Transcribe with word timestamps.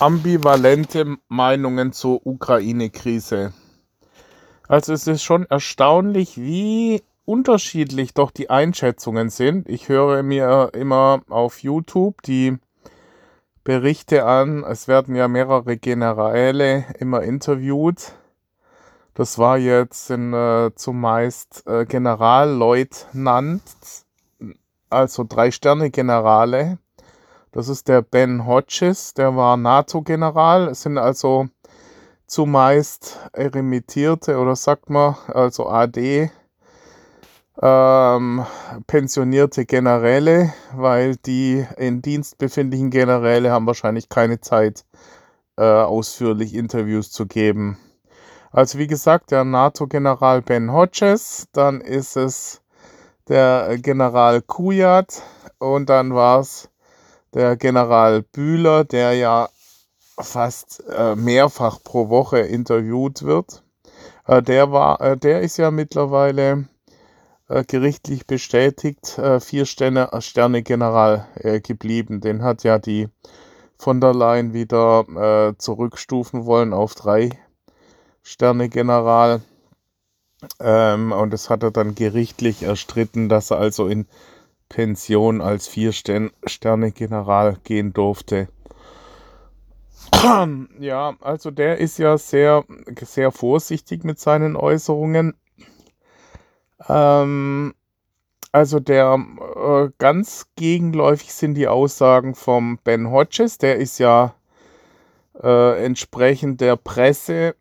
ambivalente 0.00 1.16
Meinungen 1.28 1.92
zur 1.92 2.24
Ukraine-Krise. 2.24 3.52
Also 4.68 4.92
es 4.92 5.06
ist 5.06 5.22
schon 5.22 5.44
erstaunlich, 5.46 6.36
wie 6.38 7.02
unterschiedlich 7.24 8.14
doch 8.14 8.30
die 8.30 8.48
Einschätzungen 8.48 9.28
sind. 9.28 9.68
Ich 9.68 9.88
höre 9.88 10.22
mir 10.22 10.70
immer 10.72 11.22
auf 11.28 11.62
YouTube 11.62 12.22
die 12.22 12.58
Berichte 13.64 14.24
an. 14.24 14.62
Es 14.64 14.86
werden 14.86 15.16
ja 15.16 15.26
mehrere 15.26 15.76
Generäle 15.76 16.86
immer 16.98 17.22
interviewt. 17.22 18.12
Das 19.14 19.36
war 19.36 19.58
jetzt 19.58 20.06
sind, 20.06 20.32
äh, 20.32 20.72
zumeist 20.76 21.66
äh, 21.66 21.86
Generalleutnant, 21.86 23.62
also 24.90 25.24
drei 25.28 25.50
Sterne 25.50 25.90
Generale 25.90 26.78
das 27.52 27.68
ist 27.68 27.88
der 27.88 28.02
Ben 28.02 28.46
Hodges, 28.46 29.14
der 29.14 29.34
war 29.36 29.56
NATO-General. 29.56 30.68
Es 30.68 30.82
sind 30.82 30.98
also 30.98 31.48
zumeist 32.26 33.18
eremitierte 33.32 34.38
oder 34.38 34.54
sagt 34.54 34.90
man, 34.90 35.16
also 35.28 35.68
AD, 35.68 36.30
ähm, 37.60 38.46
pensionierte 38.86 39.64
Generäle, 39.64 40.52
weil 40.74 41.16
die 41.16 41.66
in 41.76 42.02
Dienst 42.02 42.38
befindlichen 42.38 42.90
Generäle 42.90 43.50
haben 43.50 43.66
wahrscheinlich 43.66 44.08
keine 44.08 44.40
Zeit, 44.40 44.84
äh, 45.56 45.64
ausführlich 45.64 46.54
Interviews 46.54 47.10
zu 47.10 47.26
geben. 47.26 47.78
Also 48.52 48.78
wie 48.78 48.86
gesagt, 48.86 49.30
der 49.30 49.44
NATO-General 49.44 50.42
Ben 50.42 50.72
Hodges, 50.72 51.48
dann 51.52 51.80
ist 51.80 52.16
es 52.16 52.62
der 53.28 53.76
General 53.78 54.40
Kujat 54.40 55.22
und 55.58 55.90
dann 55.90 56.14
war 56.14 56.40
es 56.40 56.70
der 57.34 57.56
General 57.56 58.22
Bühler, 58.22 58.84
der 58.84 59.14
ja 59.14 59.48
fast 60.20 60.82
äh, 60.88 61.14
mehrfach 61.14 61.82
pro 61.82 62.08
Woche 62.08 62.40
interviewt 62.40 63.22
wird. 63.22 63.62
Äh, 64.26 64.42
der 64.42 64.72
war, 64.72 65.00
äh, 65.00 65.16
der 65.16 65.40
ist 65.40 65.56
ja 65.56 65.70
mittlerweile 65.70 66.68
äh, 67.48 67.64
gerichtlich 67.64 68.26
bestätigt 68.26 69.16
äh, 69.18 69.40
vier 69.40 69.64
Sterne, 69.64 70.10
Sterne 70.20 70.62
General 70.62 71.26
äh, 71.36 71.60
geblieben. 71.60 72.20
Den 72.20 72.42
hat 72.42 72.62
ja 72.62 72.78
die 72.78 73.08
von 73.78 74.00
der 74.00 74.12
Leyen 74.12 74.52
wieder 74.52 75.54
zurückstufen 75.56 76.46
wollen 76.46 76.72
auf 76.72 76.96
drei 76.96 77.30
Sterne 78.24 78.68
General. 78.68 79.40
Ähm, 80.58 81.12
und 81.12 81.32
das 81.32 81.48
hat 81.48 81.62
er 81.62 81.70
dann 81.70 81.94
gerichtlich 81.94 82.64
erstritten, 82.64 83.28
dass 83.28 83.52
er 83.52 83.58
also 83.58 83.86
in 83.86 84.06
Pension 84.68 85.40
als 85.40 85.68
Vier-Sterne-General 85.68 87.56
gehen 87.64 87.92
durfte. 87.92 88.48
Ja, 90.80 91.16
also 91.20 91.50
der 91.50 91.78
ist 91.78 91.98
ja 91.98 92.18
sehr, 92.18 92.64
sehr 93.02 93.30
vorsichtig 93.30 94.04
mit 94.04 94.18
seinen 94.18 94.56
Äußerungen. 94.56 95.34
Ähm, 96.88 97.74
also 98.52 98.80
der 98.80 99.18
äh, 99.56 99.90
ganz 99.98 100.46
gegenläufig 100.56 101.34
sind 101.34 101.54
die 101.54 101.68
Aussagen 101.68 102.34
vom 102.34 102.78
Ben 102.82 103.10
Hodges, 103.10 103.58
der 103.58 103.76
ist 103.76 103.98
ja 103.98 104.34
äh, 105.42 105.84
entsprechend 105.84 106.60
der 106.60 106.76
Presse, 106.76 107.54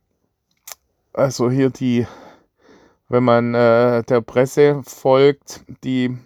also 1.14 1.52
hier 1.52 1.69
die, 1.69 2.08
wenn 3.09 3.23
man 3.23 3.53
äh, 3.53 4.03
der 4.03 4.21
Presse 4.21 4.81
folgt, 4.86 5.64
die 5.83 6.17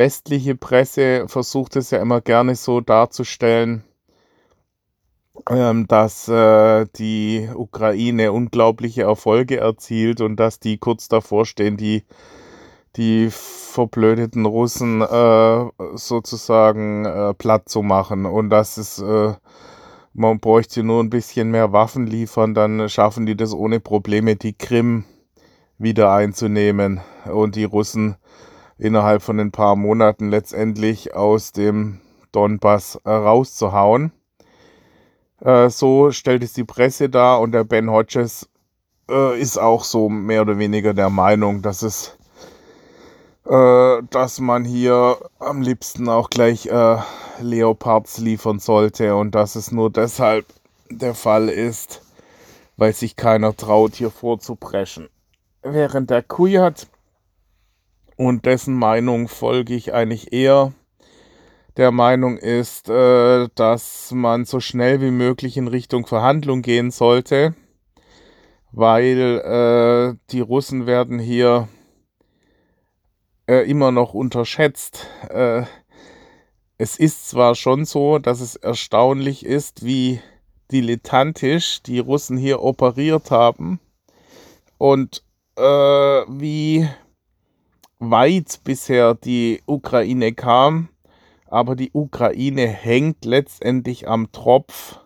westliche 0.00 0.54
Presse 0.54 1.28
versucht 1.28 1.76
es 1.76 1.90
ja 1.90 2.00
immer 2.00 2.22
gerne 2.22 2.54
so 2.54 2.80
darzustellen, 2.80 3.84
ähm, 5.50 5.86
dass 5.88 6.26
äh, 6.26 6.86
die 6.96 7.50
Ukraine 7.54 8.32
unglaubliche 8.32 9.02
Erfolge 9.02 9.58
erzielt 9.58 10.22
und 10.22 10.36
dass 10.36 10.58
die 10.58 10.78
kurz 10.78 11.08
davor 11.08 11.44
stehen, 11.44 11.76
die, 11.76 12.04
die 12.96 13.28
verblödeten 13.30 14.46
Russen 14.46 15.02
äh, 15.02 15.64
sozusagen 15.96 17.04
äh, 17.04 17.34
platt 17.34 17.68
zu 17.68 17.82
machen. 17.82 18.24
Und 18.24 18.48
dass 18.48 18.78
es 18.78 19.04
man 20.12 20.40
bräuchte 20.40 20.82
nur 20.82 21.02
ein 21.02 21.10
bisschen 21.10 21.50
mehr 21.50 21.72
Waffen 21.72 22.06
liefern, 22.06 22.54
dann 22.54 22.88
schaffen 22.88 23.26
die 23.26 23.36
das 23.36 23.52
ohne 23.52 23.80
Probleme, 23.80 24.34
die 24.34 24.54
Krim 24.54 25.04
wieder 25.78 26.12
einzunehmen. 26.12 27.00
Und 27.30 27.54
die 27.54 27.64
Russen 27.64 28.16
innerhalb 28.80 29.22
von 29.22 29.38
ein 29.38 29.52
paar 29.52 29.76
Monaten 29.76 30.30
letztendlich 30.30 31.14
aus 31.14 31.52
dem 31.52 32.00
Donbass 32.32 32.98
äh, 33.04 33.10
rauszuhauen. 33.10 34.12
Äh, 35.40 35.68
so 35.68 36.10
stellt 36.10 36.42
es 36.42 36.52
die 36.52 36.64
Presse 36.64 37.08
dar 37.08 37.40
und 37.40 37.52
der 37.52 37.64
Ben 37.64 37.90
Hodges 37.90 38.48
äh, 39.08 39.40
ist 39.40 39.58
auch 39.58 39.84
so 39.84 40.08
mehr 40.08 40.42
oder 40.42 40.58
weniger 40.58 40.94
der 40.94 41.10
Meinung, 41.10 41.62
dass 41.62 41.82
es 41.82 42.16
dass 43.42 44.38
man 44.38 44.64
hier 44.64 45.16
am 45.40 45.62
liebsten 45.62 46.08
auch 46.08 46.30
gleich 46.30 46.66
äh, 46.66 46.98
Leopards 47.40 48.18
liefern 48.18 48.60
sollte 48.60 49.16
und 49.16 49.34
dass 49.34 49.56
es 49.56 49.72
nur 49.72 49.90
deshalb 49.90 50.46
der 50.88 51.14
Fall 51.14 51.48
ist, 51.48 52.02
weil 52.76 52.92
sich 52.92 53.16
keiner 53.16 53.56
traut, 53.56 53.94
hier 53.94 54.10
vorzupreschen. 54.10 55.08
Während 55.62 56.10
der 56.10 56.22
Kujat 56.22 56.86
und 58.20 58.44
dessen 58.44 58.74
Meinung 58.74 59.28
folge 59.28 59.74
ich 59.74 59.94
eigentlich 59.94 60.30
eher. 60.30 60.74
Der 61.78 61.90
Meinung 61.90 62.36
ist, 62.36 62.90
äh, 62.90 63.48
dass 63.54 64.12
man 64.12 64.44
so 64.44 64.60
schnell 64.60 65.00
wie 65.00 65.10
möglich 65.10 65.56
in 65.56 65.68
Richtung 65.68 66.04
Verhandlung 66.04 66.60
gehen 66.60 66.90
sollte, 66.90 67.54
weil 68.72 69.38
äh, 69.40 70.18
die 70.32 70.40
Russen 70.40 70.86
werden 70.86 71.18
hier 71.18 71.68
äh, 73.48 73.66
immer 73.66 73.90
noch 73.90 74.12
unterschätzt. 74.12 75.06
Äh, 75.30 75.62
es 76.76 76.98
ist 76.98 77.30
zwar 77.30 77.54
schon 77.54 77.86
so, 77.86 78.18
dass 78.18 78.42
es 78.42 78.54
erstaunlich 78.54 79.46
ist, 79.46 79.82
wie 79.82 80.20
dilettantisch 80.70 81.82
die 81.84 82.00
Russen 82.00 82.36
hier 82.36 82.62
operiert 82.62 83.30
haben 83.30 83.80
und 84.76 85.24
äh, 85.56 85.62
wie 85.62 86.86
weit 88.00 88.60
bisher 88.64 89.14
die 89.14 89.62
Ukraine 89.66 90.32
kam, 90.32 90.88
aber 91.46 91.76
die 91.76 91.90
Ukraine 91.92 92.66
hängt 92.66 93.24
letztendlich 93.24 94.08
am 94.08 94.32
Tropf 94.32 94.98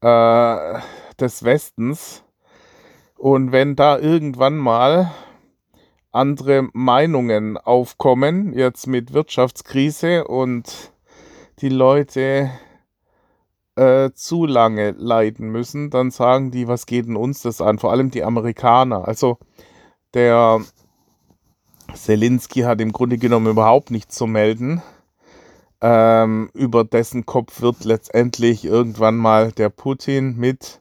äh, 0.00 0.78
des 1.18 1.44
Westens. 1.44 2.24
Und 3.16 3.52
wenn 3.52 3.76
da 3.76 3.98
irgendwann 3.98 4.56
mal 4.56 5.12
andere 6.10 6.68
Meinungen 6.72 7.56
aufkommen, 7.56 8.52
jetzt 8.54 8.86
mit 8.86 9.12
Wirtschaftskrise 9.12 10.24
und 10.26 10.92
die 11.60 11.68
Leute 11.68 12.50
äh, 13.76 14.10
zu 14.14 14.46
lange 14.46 14.92
leiden 14.92 15.50
müssen, 15.50 15.90
dann 15.90 16.10
sagen 16.10 16.50
die, 16.50 16.66
was 16.66 16.86
geht 16.86 17.06
denn 17.06 17.16
uns 17.16 17.42
das 17.42 17.60
an? 17.60 17.78
Vor 17.78 17.92
allem 17.92 18.10
die 18.10 18.24
Amerikaner. 18.24 19.06
Also 19.06 19.38
der 20.14 20.60
Zelensky 21.94 22.60
hat 22.60 22.80
im 22.80 22.92
Grunde 22.92 23.18
genommen 23.18 23.48
überhaupt 23.48 23.90
nichts 23.90 24.14
zu 24.14 24.26
melden. 24.26 24.82
Ähm, 25.80 26.50
über 26.52 26.84
dessen 26.84 27.24
Kopf 27.24 27.62
wird 27.62 27.84
letztendlich 27.84 28.64
irgendwann 28.64 29.16
mal 29.16 29.52
der 29.52 29.70
Putin 29.70 30.36
mit, 30.36 30.80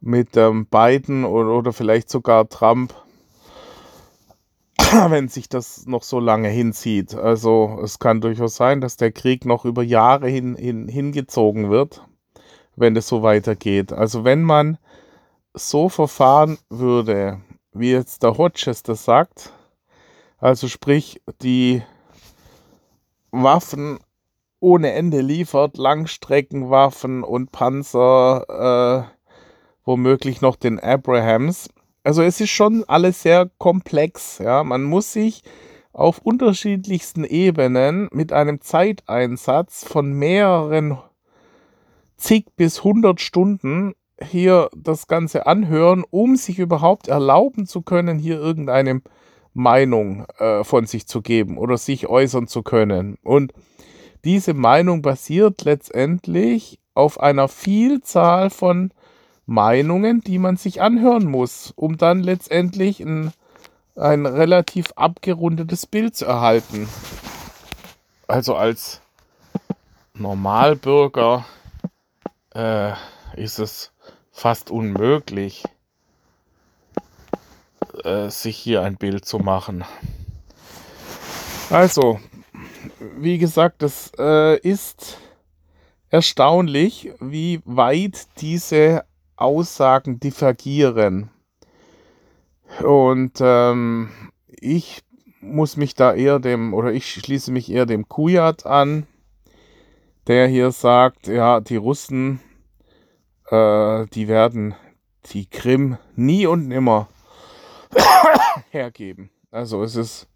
mit 0.00 0.36
ähm, 0.36 0.66
Biden 0.66 1.24
oder, 1.24 1.50
oder 1.50 1.72
vielleicht 1.72 2.10
sogar 2.10 2.48
Trump, 2.48 2.94
wenn 5.08 5.28
sich 5.28 5.48
das 5.48 5.86
noch 5.86 6.02
so 6.02 6.20
lange 6.20 6.48
hinzieht. 6.48 7.14
Also 7.14 7.80
es 7.82 7.98
kann 7.98 8.20
durchaus 8.20 8.56
sein, 8.56 8.82
dass 8.82 8.98
der 8.98 9.12
Krieg 9.12 9.46
noch 9.46 9.64
über 9.64 9.82
Jahre 9.82 10.28
hin, 10.28 10.54
hin, 10.54 10.88
hingezogen 10.88 11.70
wird, 11.70 12.04
wenn 12.76 12.94
es 12.96 13.08
so 13.08 13.22
weitergeht. 13.22 13.92
Also 13.92 14.24
wenn 14.24 14.42
man 14.42 14.76
so 15.54 15.88
verfahren 15.88 16.58
würde, 16.68 17.40
wie 17.72 17.92
jetzt 17.92 18.22
der 18.22 18.36
Hodges 18.36 18.82
das 18.82 19.04
sagt, 19.04 19.52
also 20.40 20.68
sprich, 20.68 21.22
die 21.42 21.82
Waffen 23.30 23.98
ohne 24.58 24.92
Ende 24.92 25.20
liefert, 25.20 25.76
Langstreckenwaffen 25.76 27.22
und 27.22 27.52
Panzer, 27.52 29.06
äh, 29.08 29.24
womöglich 29.84 30.40
noch 30.40 30.56
den 30.56 30.78
Abrahams. 30.78 31.70
Also 32.02 32.22
es 32.22 32.40
ist 32.40 32.50
schon 32.50 32.84
alles 32.86 33.22
sehr 33.22 33.50
komplex, 33.58 34.38
ja. 34.38 34.64
Man 34.64 34.82
muss 34.82 35.12
sich 35.12 35.42
auf 35.92 36.18
unterschiedlichsten 36.18 37.24
Ebenen 37.24 38.08
mit 38.12 38.32
einem 38.32 38.60
Zeiteinsatz 38.60 39.84
von 39.84 40.12
mehreren 40.12 40.98
zig 42.16 42.46
bis 42.56 42.84
hundert 42.84 43.20
Stunden 43.20 43.94
hier 44.22 44.68
das 44.76 45.06
Ganze 45.08 45.46
anhören, 45.46 46.04
um 46.10 46.36
sich 46.36 46.58
überhaupt 46.58 47.08
erlauben 47.08 47.66
zu 47.66 47.80
können, 47.82 48.18
hier 48.18 48.38
irgendeinem 48.38 49.02
Meinung 49.54 50.26
äh, 50.38 50.64
von 50.64 50.86
sich 50.86 51.06
zu 51.06 51.22
geben 51.22 51.58
oder 51.58 51.76
sich 51.76 52.06
äußern 52.06 52.46
zu 52.46 52.62
können. 52.62 53.18
Und 53.22 53.52
diese 54.24 54.54
Meinung 54.54 55.02
basiert 55.02 55.62
letztendlich 55.62 56.78
auf 56.94 57.20
einer 57.20 57.48
Vielzahl 57.48 58.50
von 58.50 58.92
Meinungen, 59.46 60.20
die 60.20 60.38
man 60.38 60.56
sich 60.56 60.80
anhören 60.80 61.24
muss, 61.24 61.72
um 61.74 61.96
dann 61.96 62.22
letztendlich 62.22 63.00
ein, 63.00 63.32
ein 63.96 64.26
relativ 64.26 64.92
abgerundetes 64.96 65.86
Bild 65.86 66.14
zu 66.14 66.26
erhalten. 66.26 66.88
Also 68.28 68.54
als 68.54 69.00
Normalbürger 70.14 71.44
äh, 72.54 72.92
ist 73.34 73.58
es 73.58 73.92
fast 74.30 74.70
unmöglich, 74.70 75.64
äh, 78.04 78.30
sich 78.30 78.56
hier 78.56 78.82
ein 78.82 78.96
Bild 78.96 79.24
zu 79.24 79.38
machen. 79.38 79.84
Also, 81.70 82.18
wie 83.18 83.38
gesagt, 83.38 83.82
es 83.82 84.12
äh, 84.18 84.58
ist 84.58 85.18
erstaunlich, 86.10 87.12
wie 87.20 87.60
weit 87.64 88.26
diese 88.40 89.04
Aussagen 89.36 90.20
divergieren. 90.20 91.30
Und 92.82 93.38
ähm, 93.40 94.10
ich 94.48 95.02
muss 95.40 95.76
mich 95.76 95.94
da 95.94 96.12
eher 96.12 96.38
dem, 96.38 96.74
oder 96.74 96.92
ich 96.92 97.10
schließe 97.12 97.50
mich 97.52 97.70
eher 97.70 97.86
dem 97.86 98.08
Kujat 98.08 98.66
an, 98.66 99.06
der 100.26 100.46
hier 100.46 100.70
sagt, 100.70 101.26
ja, 101.26 101.60
die 101.60 101.76
Russen, 101.76 102.40
äh, 103.50 104.06
die 104.06 104.28
werden 104.28 104.74
die 105.32 105.46
Krim 105.46 105.96
nie 106.14 106.46
und 106.46 106.68
nimmer 106.68 107.08
hergeben. 108.70 109.30
Also 109.50 109.82
es 109.82 109.96
ist 109.96 110.28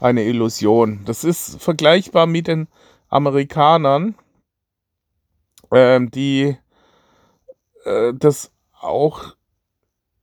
eine 0.00 0.24
Illusion. 0.24 1.04
Das 1.04 1.24
ist 1.24 1.62
vergleichbar 1.62 2.26
mit 2.26 2.48
den 2.48 2.68
Amerikanern, 3.08 4.14
ähm, 5.72 6.10
die 6.10 6.56
äh, 7.84 8.12
das 8.14 8.52
auch 8.80 9.34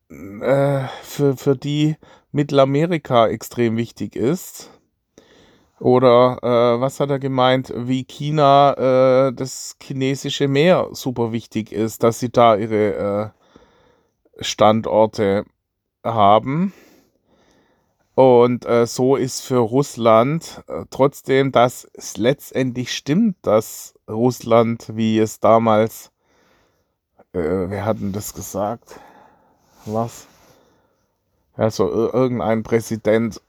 äh, 0.10 0.84
für, 1.04 1.38
für 1.38 1.56
die 1.56 1.96
Mittelamerika 2.32 3.28
extrem 3.28 3.78
wichtig 3.78 4.16
ist. 4.16 4.72
Oder 5.80 6.40
äh, 6.44 6.82
was 6.82 7.00
hat 7.00 7.10
er 7.10 7.20
gemeint, 7.20 7.74
wie 7.76 8.04
China 8.04 9.28
äh, 9.28 9.34
das 9.34 9.78
chinesische 9.82 10.50
Meer 10.50 10.90
super 10.92 11.32
wichtig 11.32 11.72
ist, 11.72 12.04
dass 12.04 12.20
sie 12.20 12.30
da 12.30 12.58
ihre 12.58 13.34
äh, 14.38 14.44
Standorte 14.44 15.46
haben. 16.14 16.74
Und 18.16 18.66
äh, 18.66 18.86
so 18.86 19.16
ist 19.16 19.42
für 19.42 19.60
Russland 19.60 20.64
äh, 20.68 20.84
trotzdem, 20.90 21.52
dass 21.54 21.88
es 21.94 22.18
letztendlich 22.18 22.94
stimmt, 22.94 23.38
dass 23.44 23.94
Russland, 24.10 24.92
wie 24.94 25.20
es 25.20 25.40
damals, 25.40 26.12
äh, 27.34 27.40
wer 27.40 27.86
hat 27.86 28.02
denn 28.02 28.12
das 28.12 28.34
gesagt? 28.34 29.00
Was? 29.86 30.28
Also 31.56 31.90
irgendein 31.90 32.64
Präsident 32.64 33.42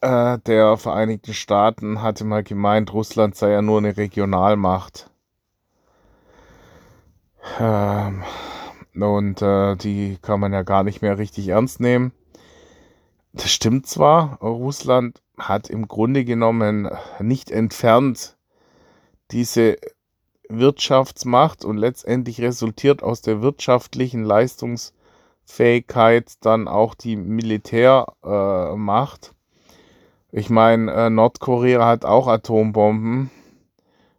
äh, 0.00 0.38
der 0.38 0.76
Vereinigten 0.76 1.34
Staaten 1.34 2.02
hatte 2.02 2.24
mal 2.24 2.42
gemeint, 2.42 2.92
Russland 2.92 3.34
sei 3.34 3.50
ja 3.50 3.62
nur 3.62 3.78
eine 3.78 3.96
Regionalmacht. 3.96 5.10
Ähm, 7.60 8.24
und 9.02 9.42
äh, 9.42 9.76
die 9.76 10.18
kann 10.22 10.40
man 10.40 10.52
ja 10.52 10.62
gar 10.62 10.82
nicht 10.82 11.02
mehr 11.02 11.18
richtig 11.18 11.48
ernst 11.48 11.80
nehmen. 11.80 12.12
Das 13.32 13.50
stimmt 13.50 13.86
zwar, 13.86 14.38
Russland 14.40 15.22
hat 15.36 15.68
im 15.68 15.88
Grunde 15.88 16.24
genommen 16.24 16.88
nicht 17.20 17.50
entfernt 17.50 18.36
diese 19.30 19.76
Wirtschaftsmacht 20.48 21.64
und 21.64 21.76
letztendlich 21.76 22.40
resultiert 22.40 23.02
aus 23.02 23.20
der 23.20 23.42
wirtschaftlichen 23.42 24.22
Leistungsfähigkeit 24.24 26.34
dann 26.40 26.68
auch 26.68 26.94
die 26.94 27.16
Militärmacht. 27.16 29.26
Äh, 29.26 29.30
ich 30.38 30.50
meine, 30.50 30.92
äh, 30.92 31.10
Nordkorea 31.10 31.86
hat 31.86 32.04
auch 32.04 32.28
Atombomben, 32.28 33.30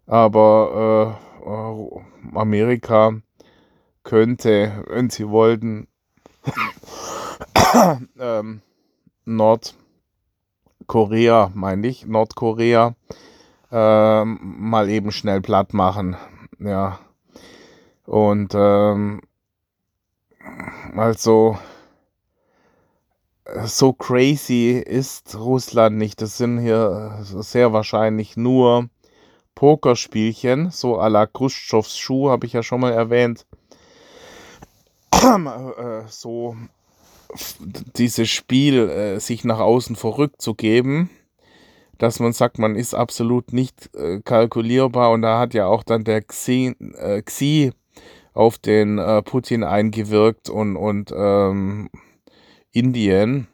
aber 0.05 1.17
äh, 1.45 2.37
Amerika 2.37 3.13
könnte, 4.07 4.85
wenn 4.87 5.09
sie 5.09 5.27
wollten, 5.27 5.89
ähm, 8.19 8.61
Nordkorea, 9.25 9.81
meine 11.53 11.87
ich, 11.87 12.05
Nordkorea 12.05 12.95
ähm, 13.69 14.39
mal 14.41 14.89
eben 14.89 15.11
schnell 15.11 15.41
platt 15.41 15.73
machen. 15.73 16.15
Ja. 16.57 16.99
Und 18.05 18.53
ähm, 18.55 19.19
also 20.95 21.57
so 23.65 23.91
crazy 23.91 24.81
ist 24.85 25.35
Russland 25.35 25.97
nicht. 25.97 26.21
Das 26.21 26.37
sind 26.37 26.59
hier 26.59 27.19
sehr 27.23 27.73
wahrscheinlich 27.73 28.37
nur 28.37 28.89
Pokerspielchen, 29.53 30.71
so 30.71 30.97
à 30.97 31.09
la 31.09 31.25
Khrushchevs 31.25 31.97
Schuh, 31.97 32.29
habe 32.29 32.45
ich 32.45 32.53
ja 32.53 32.63
schon 32.63 32.79
mal 32.79 32.93
erwähnt. 32.93 33.46
Äh, 35.23 36.03
so 36.07 36.55
dieses 37.97 38.29
Spiel, 38.29 38.89
äh, 38.89 39.19
sich 39.19 39.43
nach 39.43 39.59
außen 39.59 39.95
verrückt 39.95 40.41
zu 40.41 40.53
geben, 40.53 41.09
dass 41.97 42.19
man 42.19 42.33
sagt, 42.33 42.59
man 42.59 42.75
ist 42.75 42.93
absolut 42.93 43.53
nicht 43.53 43.93
äh, 43.95 44.21
kalkulierbar 44.21 45.11
und 45.11 45.23
da 45.23 45.39
hat 45.39 45.53
ja 45.53 45.65
auch 45.67 45.83
dann 45.83 46.03
der 46.03 46.21
Xi, 46.21 46.75
äh, 46.97 47.21
Xi 47.21 47.71
auf 48.33 48.57
den 48.57 48.99
äh, 48.99 49.21
Putin 49.23 49.63
eingewirkt 49.63 50.49
und, 50.49 50.75
und 50.75 51.11
ähm, 51.15 51.89
Indien, 52.71 53.47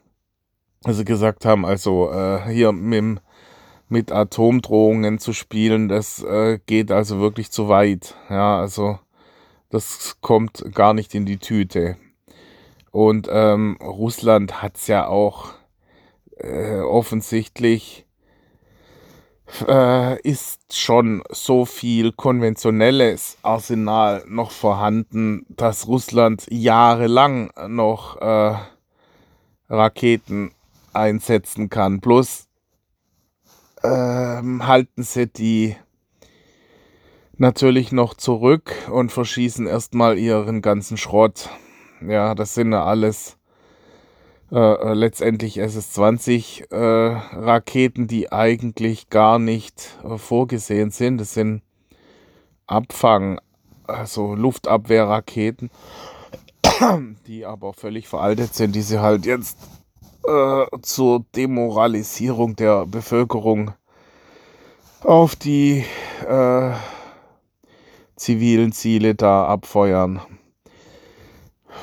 also 0.84 1.04
gesagt 1.04 1.46
haben, 1.46 1.64
also 1.64 2.12
äh, 2.12 2.46
hier 2.52 2.72
mit, 2.72 3.22
mit 3.88 4.12
Atomdrohungen 4.12 5.18
zu 5.18 5.32
spielen, 5.32 5.88
das 5.88 6.22
äh, 6.22 6.58
geht 6.66 6.92
also 6.92 7.20
wirklich 7.20 7.50
zu 7.50 7.68
weit. 7.68 8.14
Ja, 8.28 8.60
also 8.60 8.98
das 9.70 10.16
kommt 10.20 10.64
gar 10.74 10.94
nicht 10.94 11.14
in 11.14 11.26
die 11.26 11.38
Tüte. 11.38 11.96
Und 12.90 13.28
ähm, 13.30 13.76
Russland 13.82 14.62
hat 14.62 14.76
es 14.76 14.86
ja 14.86 15.08
auch 15.08 15.54
äh, 16.36 16.80
offensichtlich 16.80 18.06
äh, 19.66 20.20
ist 20.22 20.76
schon 20.76 21.22
so 21.30 21.64
viel 21.64 22.12
konventionelles 22.12 23.36
Arsenal 23.42 24.24
noch 24.26 24.50
vorhanden, 24.50 25.46
dass 25.48 25.86
Russland 25.86 26.46
jahrelang 26.50 27.50
noch 27.68 28.20
äh, 28.20 28.56
Raketen 29.68 30.52
einsetzen 30.92 31.68
kann. 31.68 32.00
Bloß 32.00 32.48
ähm, 33.82 34.66
halten 34.66 35.02
sie 35.02 35.26
die 35.26 35.76
natürlich 37.38 37.92
noch 37.92 38.14
zurück 38.14 38.72
und 38.90 39.12
verschießen 39.12 39.66
erstmal 39.66 40.18
ihren 40.18 40.62
ganzen 40.62 40.96
Schrott. 40.96 41.48
Ja, 42.06 42.34
das 42.34 42.54
sind 42.54 42.72
ja 42.72 42.84
alles 42.84 43.36
äh, 44.52 44.56
äh 44.58 44.94
letztendlich 44.94 45.58
SS-20 45.58 46.70
äh, 46.72 47.16
Raketen, 47.36 48.06
die 48.06 48.32
eigentlich 48.32 49.10
gar 49.10 49.38
nicht 49.38 49.98
äh, 50.04 50.18
vorgesehen 50.18 50.90
sind. 50.90 51.18
Das 51.18 51.34
sind 51.34 51.62
Abfang, 52.66 53.40
also 53.86 54.34
Luftabwehrraketen, 54.34 55.70
die 57.26 57.44
aber 57.44 57.72
völlig 57.72 58.08
veraltet 58.08 58.54
sind, 58.54 58.74
die 58.74 58.82
sie 58.82 59.00
halt 59.00 59.26
jetzt 59.26 59.58
äh, 60.26 60.66
zur 60.82 61.24
Demoralisierung 61.36 62.56
der 62.56 62.86
Bevölkerung 62.86 63.72
auf 65.02 65.36
die 65.36 65.84
äh, 66.26 66.72
zivilen 68.16 68.72
Ziele 68.72 69.14
da 69.14 69.46
abfeuern 69.46 70.20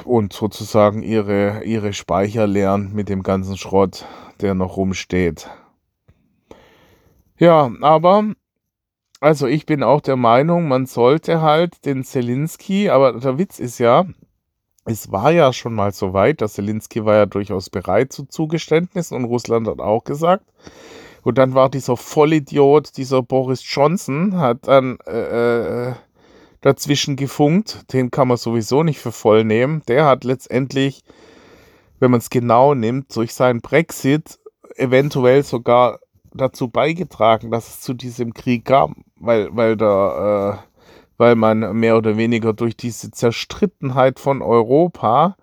und 0.06 0.34
sozusagen 0.34 1.04
ihre, 1.04 1.64
ihre 1.64 1.94
Speicher 1.94 2.48
leeren 2.48 2.94
mit 2.94 3.10
dem 3.10 3.24
ganzen 3.24 3.58
Schrott, 3.58 4.06
der 4.40 4.54
noch 4.54 4.78
rumsteht. 4.78 5.50
Ja, 7.38 7.72
aber, 7.82 8.34
also 9.20 9.48
ich 9.48 9.66
bin 9.66 9.84
auch 9.84 10.02
der 10.02 10.16
Meinung, 10.16 10.68
man 10.68 10.86
sollte 10.86 11.42
halt 11.42 11.86
den 11.86 12.04
Zelensky, 12.04 12.90
aber 12.90 13.14
der 13.20 13.38
Witz 13.38 13.60
ist 13.60 13.80
ja, 13.80 14.06
es 14.86 15.12
war 15.12 15.32
ja 15.32 15.54
schon 15.54 15.74
mal 15.74 15.92
so 15.92 16.14
weit, 16.14 16.42
dass 16.42 16.54
Zelensky 16.54 17.06
war 17.06 17.16
ja 17.16 17.26
durchaus 17.26 17.70
bereit 17.70 18.14
zu 18.14 18.26
Zugeständnissen 18.26 19.16
und 19.16 19.26
Russland 19.26 19.68
hat 19.68 19.80
auch 19.80 20.04
gesagt. 20.04 20.46
Und 21.24 21.38
dann 21.38 21.54
war 21.54 21.70
dieser 21.70 21.98
Vollidiot, 21.98 22.98
dieser 22.98 23.22
Boris 23.22 23.64
Johnson, 23.64 24.38
hat 24.38 24.68
dann 24.68 24.98
äh, 25.06 25.90
äh 25.90 25.94
dazwischen 26.62 27.15
gefunkt. 27.15 27.91
Den 27.94 28.12
kann 28.12 28.27
man 28.27 28.38
sowieso 28.38 28.84
nicht 28.84 29.00
für 29.00 29.12
voll 29.12 29.44
nehmen. 29.44 29.82
Der 29.88 30.06
hat 30.06 30.24
letztendlich, 30.24 31.03
wenn 32.00 32.12
man 32.12 32.20
es 32.20 32.30
genau 32.30 32.74
nimmt, 32.74 33.15
durch 33.15 33.34
seinen 33.34 33.62
Brexit 33.62 34.39
eventuell 34.75 35.44
sogar 35.44 36.00
dazu 36.34 36.70
beigetragen, 36.70 37.51
dass 37.51 37.68
es 37.68 37.82
zu 37.82 37.94
diesem 37.94 38.34
Krieg 38.34 38.65
kam, 38.65 39.03
weil, 39.18 39.50
weil 39.56 39.75
der, 39.75 40.62
äh, 40.63 40.72
weil 41.18 41.36
man 41.36 41.75
mehr 41.75 41.98
oder 41.98 42.15
weniger 42.15 42.53
durch 42.53 42.77
diese 42.77 43.12
Zerstrittenheit 43.12 44.20
von 44.20 44.41
Europa 44.41 45.36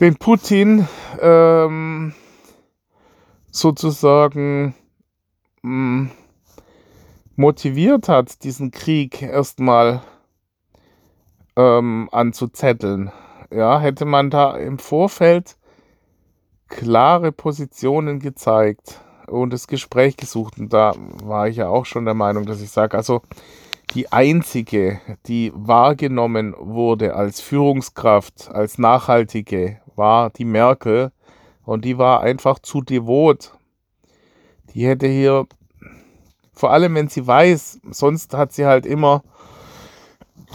den 0.00 0.16
Putin 0.16 0.86
ähm, 1.20 2.14
sozusagen 3.50 4.74
mh, 5.62 6.02
mm, 6.02 6.10
motiviert 7.38 8.08
hat, 8.08 8.42
diesen 8.42 8.72
Krieg 8.72 9.22
erstmal 9.22 10.02
ähm, 11.56 12.08
anzuzetteln. 12.10 13.12
Ja, 13.50 13.78
hätte 13.80 14.04
man 14.04 14.28
da 14.28 14.56
im 14.56 14.78
Vorfeld 14.78 15.56
klare 16.68 17.30
Positionen 17.30 18.18
gezeigt 18.18 19.00
und 19.28 19.52
das 19.52 19.68
Gespräch 19.68 20.16
gesucht. 20.16 20.58
Und 20.58 20.72
da 20.72 20.92
war 21.22 21.48
ich 21.48 21.56
ja 21.56 21.68
auch 21.68 21.86
schon 21.86 22.04
der 22.04 22.14
Meinung, 22.14 22.44
dass 22.44 22.60
ich 22.60 22.70
sage, 22.70 22.96
also 22.96 23.22
die 23.94 24.12
einzige, 24.12 25.00
die 25.26 25.52
wahrgenommen 25.54 26.54
wurde 26.58 27.14
als 27.14 27.40
Führungskraft, 27.40 28.50
als 28.50 28.78
nachhaltige, 28.78 29.80
war 29.94 30.30
die 30.30 30.44
Merkel. 30.44 31.12
Und 31.64 31.84
die 31.84 31.98
war 31.98 32.20
einfach 32.20 32.58
zu 32.58 32.82
devot. 32.82 33.52
Die 34.74 34.86
hätte 34.86 35.06
hier, 35.06 35.46
vor 36.58 36.72
allem 36.72 36.96
wenn 36.96 37.06
sie 37.06 37.24
weiß, 37.24 37.78
sonst 37.88 38.34
hat 38.34 38.52
sie 38.52 38.66
halt 38.66 38.84
immer 38.84 39.22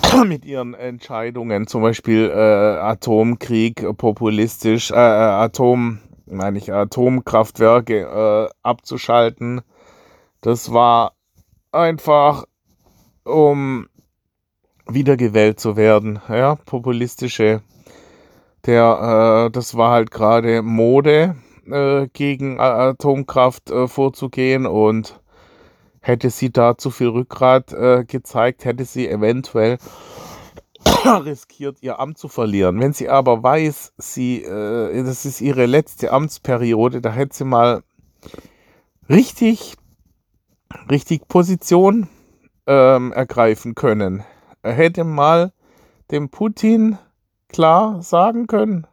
mit 0.25 0.43
ihren 0.43 0.73
Entscheidungen, 0.73 1.65
zum 1.65 1.81
Beispiel 1.81 2.29
äh, 2.29 2.77
Atomkrieg 2.77 3.97
populistisch, 3.97 4.91
äh, 4.91 4.95
äh, 4.95 4.97
Atom, 4.97 5.99
meine 6.25 6.57
ich, 6.57 6.73
Atomkraftwerke 6.73 8.01
äh, 8.01 8.53
abzuschalten. 8.63 9.61
Das 10.41 10.73
war 10.73 11.13
einfach, 11.71 12.43
um 13.23 13.87
wiedergewählt 14.85 15.57
zu 15.57 15.77
werden. 15.77 16.19
Ja, 16.27 16.55
populistische. 16.55 17.61
Der, 18.65 19.45
äh, 19.47 19.51
das 19.51 19.77
war 19.77 19.91
halt 19.91 20.11
gerade 20.11 20.63
Mode, 20.63 21.37
äh, 21.65 22.07
gegen 22.11 22.59
Atomkraft 22.59 23.71
äh, 23.71 23.87
vorzugehen 23.87 24.65
und 24.65 25.22
Hätte 26.05 26.29
sie 26.29 26.51
da 26.51 26.77
zu 26.77 26.91
viel 26.91 27.07
Rückgrat 27.07 27.71
äh, 27.71 28.03
gezeigt, 28.03 28.65
hätte 28.65 28.83
sie 28.83 29.07
eventuell 29.07 29.77
riskiert, 31.05 31.77
ihr 31.81 31.97
Amt 31.97 32.17
zu 32.17 32.27
verlieren. 32.27 32.77
Wenn 32.81 32.91
sie 32.91 33.07
aber 33.07 33.41
weiß, 33.41 33.93
sie, 33.97 34.43
äh, 34.43 35.03
das 35.05 35.23
ist 35.23 35.39
ihre 35.39 35.65
letzte 35.65 36.11
Amtsperiode, 36.11 36.99
da 36.99 37.13
hätte 37.13 37.37
sie 37.37 37.45
mal 37.45 37.83
richtig, 39.09 39.77
richtig 40.89 41.29
Position 41.29 42.09
ähm, 42.67 43.13
ergreifen 43.13 43.73
können. 43.73 44.25
Er 44.61 44.73
hätte 44.73 45.05
mal 45.05 45.53
dem 46.11 46.27
Putin 46.27 46.97
klar 47.47 48.01
sagen 48.01 48.47
können, 48.47 48.87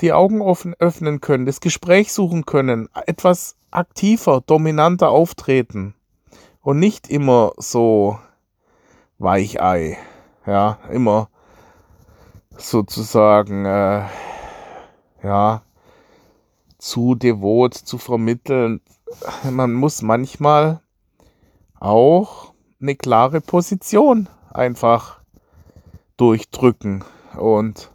die 0.00 0.14
Augen 0.14 0.40
offen 0.40 0.74
öffnen 0.78 1.20
können, 1.20 1.44
das 1.44 1.60
Gespräch 1.60 2.10
suchen 2.10 2.46
können, 2.46 2.88
etwas 3.06 3.56
aktiver, 3.70 4.40
dominanter 4.40 5.10
auftreten 5.10 5.94
und 6.62 6.78
nicht 6.78 7.08
immer 7.08 7.52
so 7.56 8.18
Weichei. 9.18 9.98
Ja, 10.46 10.78
immer 10.90 11.28
sozusagen, 12.56 13.64
äh, 13.66 14.06
ja, 15.22 15.62
zu 16.78 17.14
devot 17.14 17.74
zu 17.74 17.98
vermitteln. 17.98 18.80
Man 19.50 19.74
muss 19.74 20.02
manchmal 20.02 20.80
auch 21.78 22.54
eine 22.80 22.96
klare 22.96 23.40
Position 23.40 24.28
einfach 24.50 25.20
durchdrücken 26.16 27.04
und 27.38 27.90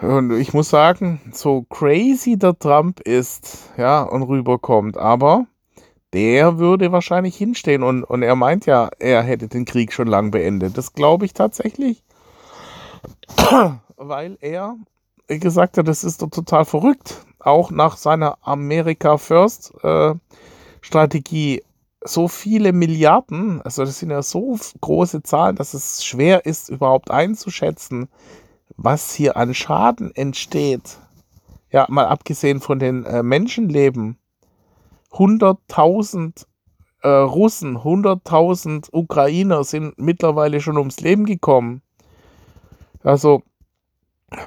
und 0.00 0.32
ich 0.32 0.52
muss 0.52 0.68
sagen, 0.68 1.20
so 1.32 1.62
crazy 1.62 2.36
der 2.36 2.58
Trump 2.58 3.00
ist, 3.00 3.70
ja, 3.76 4.02
und 4.02 4.22
rüberkommt, 4.24 4.98
aber 4.98 5.46
der 6.12 6.58
würde 6.58 6.92
wahrscheinlich 6.92 7.36
hinstehen 7.36 7.82
und, 7.82 8.04
und 8.04 8.22
er 8.22 8.36
meint 8.36 8.66
ja, 8.66 8.90
er 8.98 9.22
hätte 9.22 9.48
den 9.48 9.64
Krieg 9.64 9.92
schon 9.92 10.08
lang 10.08 10.30
beendet. 10.30 10.76
Das 10.76 10.92
glaube 10.92 11.24
ich 11.24 11.34
tatsächlich, 11.34 12.02
weil 13.96 14.38
er 14.40 14.76
gesagt 15.28 15.78
hat, 15.78 15.88
das 15.88 16.04
ist 16.04 16.22
doch 16.22 16.30
total 16.30 16.64
verrückt. 16.64 17.24
Auch 17.38 17.70
nach 17.70 17.96
seiner 17.96 18.38
America 18.42 19.18
First 19.18 19.72
äh, 19.82 20.14
Strategie 20.80 21.62
so 22.04 22.28
viele 22.28 22.72
Milliarden, 22.72 23.60
also 23.62 23.84
das 23.84 23.98
sind 23.98 24.10
ja 24.10 24.22
so 24.22 24.56
große 24.80 25.22
Zahlen, 25.22 25.56
dass 25.56 25.74
es 25.74 26.04
schwer 26.04 26.46
ist, 26.46 26.68
überhaupt 26.68 27.10
einzuschätzen, 27.10 28.08
was 28.76 29.14
hier 29.14 29.36
an 29.36 29.54
Schaden 29.54 30.14
entsteht, 30.14 30.98
ja, 31.70 31.86
mal 31.88 32.06
abgesehen 32.06 32.60
von 32.60 32.78
den 32.78 33.04
äh, 33.04 33.22
Menschenleben, 33.22 34.18
100.000 35.12 36.46
äh, 37.02 37.08
Russen, 37.08 37.78
100.000 37.78 38.88
Ukrainer 38.92 39.64
sind 39.64 39.98
mittlerweile 39.98 40.60
schon 40.60 40.78
ums 40.78 41.00
Leben 41.00 41.24
gekommen. 41.24 41.82
Also, 43.02 43.42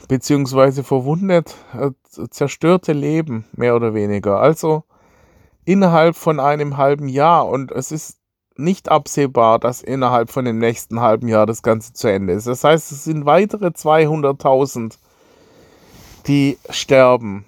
beziehungsweise 0.08 0.84
verwundet, 0.84 1.56
äh, 1.74 1.92
zerstörte 2.30 2.94
Leben, 2.94 3.46
mehr 3.54 3.76
oder 3.76 3.94
weniger. 3.94 4.40
Also, 4.40 4.84
innerhalb 5.66 6.16
von 6.16 6.40
einem 6.40 6.78
halben 6.78 7.08
Jahr 7.08 7.48
und 7.48 7.72
es 7.72 7.92
ist 7.92 8.19
nicht 8.60 8.89
absehbar, 8.89 9.60
dass 9.60 9.82
innerhalb 9.82 10.32
von 10.32 10.46
dem 10.46 10.60
nächsten 10.60 11.00
halben 11.00 11.28
Jahr 11.28 11.46
das 11.46 11.63
Ganze 11.63 11.94
zu 11.94 12.08
Ende 12.08 12.34
ist. 12.34 12.48
Das 12.48 12.63
heißt, 12.63 12.92
es 12.92 13.04
sind 13.04 13.25
weitere 13.25 13.68
200.000, 13.68 14.98
die 16.28 16.58
sterben. 16.70 17.46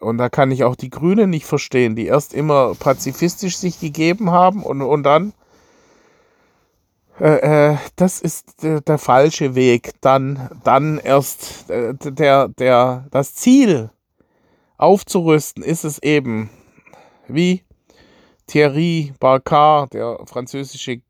Und 0.00 0.18
da 0.18 0.28
kann 0.28 0.50
ich 0.50 0.64
auch 0.64 0.76
die 0.76 0.90
Grünen 0.90 1.30
nicht 1.30 1.46
verstehen, 1.46 1.96
die 1.96 2.06
erst 2.06 2.32
immer 2.32 2.74
pazifistisch 2.74 3.56
sich 3.56 3.80
gegeben 3.80 4.30
haben 4.30 4.62
und, 4.62 4.80
und 4.80 5.02
dann, 5.02 5.32
äh, 7.20 7.72
äh, 7.72 7.76
das 7.96 8.20
ist 8.20 8.62
der, 8.62 8.80
der, 8.80 8.98
falsche 8.98 9.56
Weg. 9.56 9.90
Dann, 10.00 10.50
dann 10.62 10.98
erst 10.98 11.68
äh, 11.68 11.94
der, 11.94 12.48
der, 12.48 13.06
das 13.10 13.34
Ziel 13.34 13.90
aufzurüsten 14.76 15.64
ist 15.64 15.84
es 15.84 16.00
eben, 16.00 16.48
wie 17.26 17.64
Thierry 18.48 19.12
Barcard, 19.20 19.92
der 19.94 20.18
französische, 20.24 21.00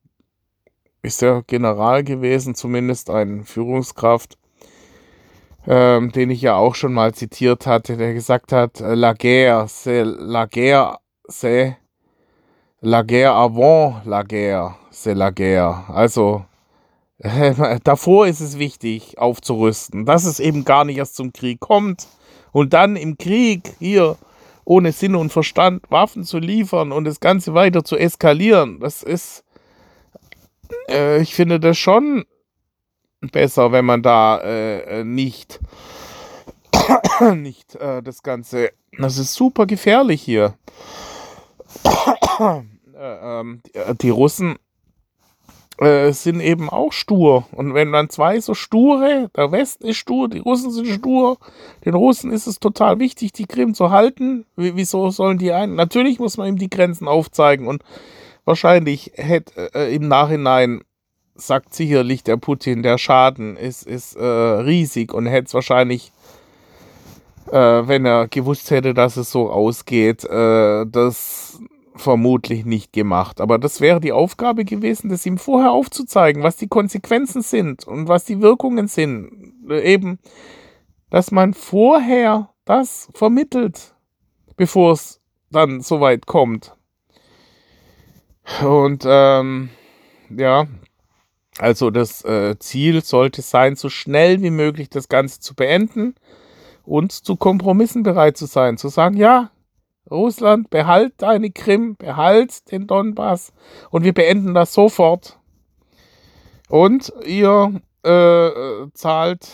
ist 1.02 1.23
der 1.23 1.42
General 1.47 2.04
gewesen, 2.04 2.54
zumindest 2.54 3.09
ein 3.09 3.45
Führungskraft, 3.45 4.37
ähm, 5.66 6.12
den 6.12 6.30
ich 6.30 6.42
ja 6.42 6.57
auch 6.57 6.75
schon 6.75 6.92
mal 6.92 7.14
zitiert 7.14 7.66
hatte, 7.66 7.97
der 7.97 8.12
gesagt 8.12 8.52
hat, 8.52 8.80
la 8.80 9.14
guerre, 9.14 9.66
c'est 9.66 10.04
la 10.04 10.47
guerre, 10.47 10.99
c'est 11.28 11.76
la 12.80 13.02
guerre 13.02 13.37
avant 13.37 14.02
la 14.04 14.25
guerre, 14.25 14.76
c'est 14.90 15.14
la 15.14 15.30
guerre. 15.30 15.85
Also 15.88 16.45
äh, 17.18 17.78
davor 17.85 18.26
ist 18.26 18.40
es 18.40 18.59
wichtig 18.59 19.18
aufzurüsten, 19.18 20.04
dass 20.04 20.25
es 20.25 20.40
eben 20.40 20.64
gar 20.64 20.85
nicht 20.85 20.99
erst 20.99 21.14
zum 21.14 21.33
Krieg 21.33 21.61
kommt 21.61 22.09
und 22.50 22.73
dann 22.73 22.97
im 22.97 23.16
Krieg 23.16 23.75
hier 23.78 24.16
ohne 24.68 24.92
Sinn 24.92 25.14
und 25.14 25.32
Verstand 25.32 25.90
Waffen 25.90 26.25
zu 26.25 26.38
liefern 26.38 26.92
und 26.92 27.04
das 27.04 27.20
Ganze 27.20 27.54
weiter 27.54 27.84
zu 27.84 27.96
eskalieren, 27.96 28.80
das 28.80 29.02
ist, 29.02 29.42
äh, 30.90 31.22
ich 31.22 31.34
finde 31.34 31.58
das 31.58 31.78
schon 31.78 32.26
besser, 33.32 33.72
wenn 33.72 33.87
man 33.87 34.02
da 34.02 34.38
äh, 34.42 35.04
nicht, 35.04 35.58
nicht 37.34 37.76
äh, 37.76 38.02
das 38.02 38.22
Ganze, 38.22 38.72
das 38.98 39.16
ist 39.16 39.34
super 39.34 39.66
gefährlich 39.66 40.22
hier. 40.22 40.54
Äh, 43.00 43.40
ähm, 43.40 43.62
die 44.00 44.10
Russen 44.10 44.56
äh, 45.78 46.12
sind 46.12 46.40
eben 46.40 46.68
auch 46.68 46.92
stur. 46.92 47.44
Und 47.52 47.75
wenn 47.75 47.92
dann 47.92 48.11
zwei 48.11 48.40
so 48.40 48.54
sture, 48.54 49.30
der 49.37 49.52
Westen 49.52 49.87
ist 49.87 49.97
stur, 49.99 50.28
die 50.28 50.40
Russen 50.40 50.70
sind 50.70 50.88
stur, 50.88 51.38
den 51.85 51.94
Russen 51.94 52.32
ist 52.32 52.47
es 52.47 52.58
total 52.58 52.99
wichtig, 52.99 53.32
die 53.32 53.47
Krim 53.47 53.75
zu 53.75 53.90
halten. 53.90 54.44
W 54.56 54.73
wieso 54.75 55.11
sollen 55.11 55.38
die 55.38 55.52
ein? 55.52 55.75
Natürlich 55.75 56.18
muss 56.18 56.37
man 56.37 56.49
ihm 56.49 56.58
die 56.58 56.70
Grenzen 56.70 57.06
aufzeigen 57.06 57.66
und 57.66 57.82
wahrscheinlich 58.44 59.12
hätte 59.14 59.75
äh, 59.75 59.94
im 59.94 60.08
Nachhinein 60.08 60.82
sagt 61.37 61.73
sicherlich 61.73 62.25
der 62.25 62.37
Putin, 62.37 62.82
der 62.82 62.99
Schaden 62.99 63.56
ist, 63.56 63.87
ist 63.87 64.16
äh, 64.16 64.25
riesig 64.25 65.14
und 65.14 65.26
hätte 65.26 65.47
es 65.47 65.54
wahrscheinlich, 65.54 66.11
äh, 67.52 67.56
wenn 67.87 68.04
er 68.04 68.26
gewusst 68.26 68.73
hätte, 68.73 68.92
dass 68.92 69.16
es 69.16 69.30
so 69.30 69.49
ausgeht, 69.49 70.25
äh, 70.25 70.85
das 70.87 71.61
vermutlich 71.99 72.64
nicht 72.64 72.93
gemacht. 72.93 73.40
Aber 73.40 73.59
das 73.59 73.81
wäre 73.81 74.00
die 74.00 74.12
Aufgabe 74.12 74.64
gewesen, 74.64 75.09
das 75.09 75.26
ihm 75.26 75.38
vorher 75.38 75.73
aufzuzeigen, 75.73 76.43
was 76.43 76.57
die 76.57 76.69
Konsequenzen 76.69 77.43
sind 77.43 77.87
und 77.87 78.09
was 78.09 78.25
die 78.25 78.40
Wirkungen 78.40 78.88
sind. 78.88 79.55
Eben, 79.71 80.19
dass 81.11 81.31
man 81.31 81.55
vorher 81.55 82.50
das 82.64 83.09
vermittelt, 83.14 83.95
bevor 84.57 84.93
es 84.93 85.21
dann 85.50 85.81
so 85.81 86.00
weit 86.00 86.26
kommt. 86.26 86.75
Und 88.62 89.05
ähm, 89.07 89.71
ja, 90.31 90.67
also 91.59 91.90
das 91.90 92.25
äh, 92.25 92.59
Ziel 92.59 93.02
sollte 93.02 93.43
sein, 93.43 93.76
so 93.76 93.88
schnell 93.88 94.43
wie 94.43 94.50
möglich 94.50 94.88
das 94.90 95.09
Ganze 95.09 95.40
zu 95.40 95.55
beenden 95.55 96.14
und 96.85 97.12
zu 97.12 97.37
Kompromissen 97.37 98.02
bereit 98.02 98.37
zu 98.37 98.47
sein, 98.47 98.78
zu 98.78 98.88
sagen, 98.88 99.17
ja, 99.17 99.50
Russland, 100.10 100.70
behalt 100.70 101.14
deine 101.18 101.50
Krim, 101.50 101.96
behalt 101.96 102.70
den 102.70 102.86
Donbass 102.86 103.52
und 103.90 104.04
wir 104.04 104.14
beenden 104.14 104.54
das 104.54 104.72
sofort. 104.72 105.38
Und 106.68 107.12
ihr 107.24 107.80
äh, 108.02 108.50
zahlt. 108.94 109.48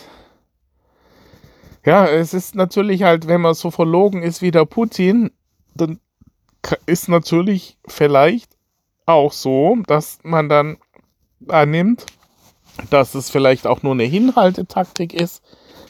Ja, 1.84 2.06
es 2.06 2.34
ist 2.34 2.54
natürlich 2.54 3.02
halt, 3.02 3.28
wenn 3.28 3.40
man 3.40 3.54
so 3.54 3.70
verlogen 3.70 4.22
ist 4.22 4.42
wie 4.42 4.50
der 4.50 4.64
Putin, 4.64 5.30
dann 5.74 6.00
ist 6.86 7.08
natürlich 7.08 7.78
vielleicht 7.86 8.56
auch 9.06 9.32
so, 9.32 9.76
dass 9.86 10.18
man 10.22 10.48
dann 10.48 10.78
annimmt, 11.48 12.06
dass 12.90 13.14
es 13.14 13.30
vielleicht 13.30 13.66
auch 13.66 13.82
nur 13.82 13.92
eine 13.92 14.04
Hinhaltetaktik 14.04 15.12
ist, 15.12 15.42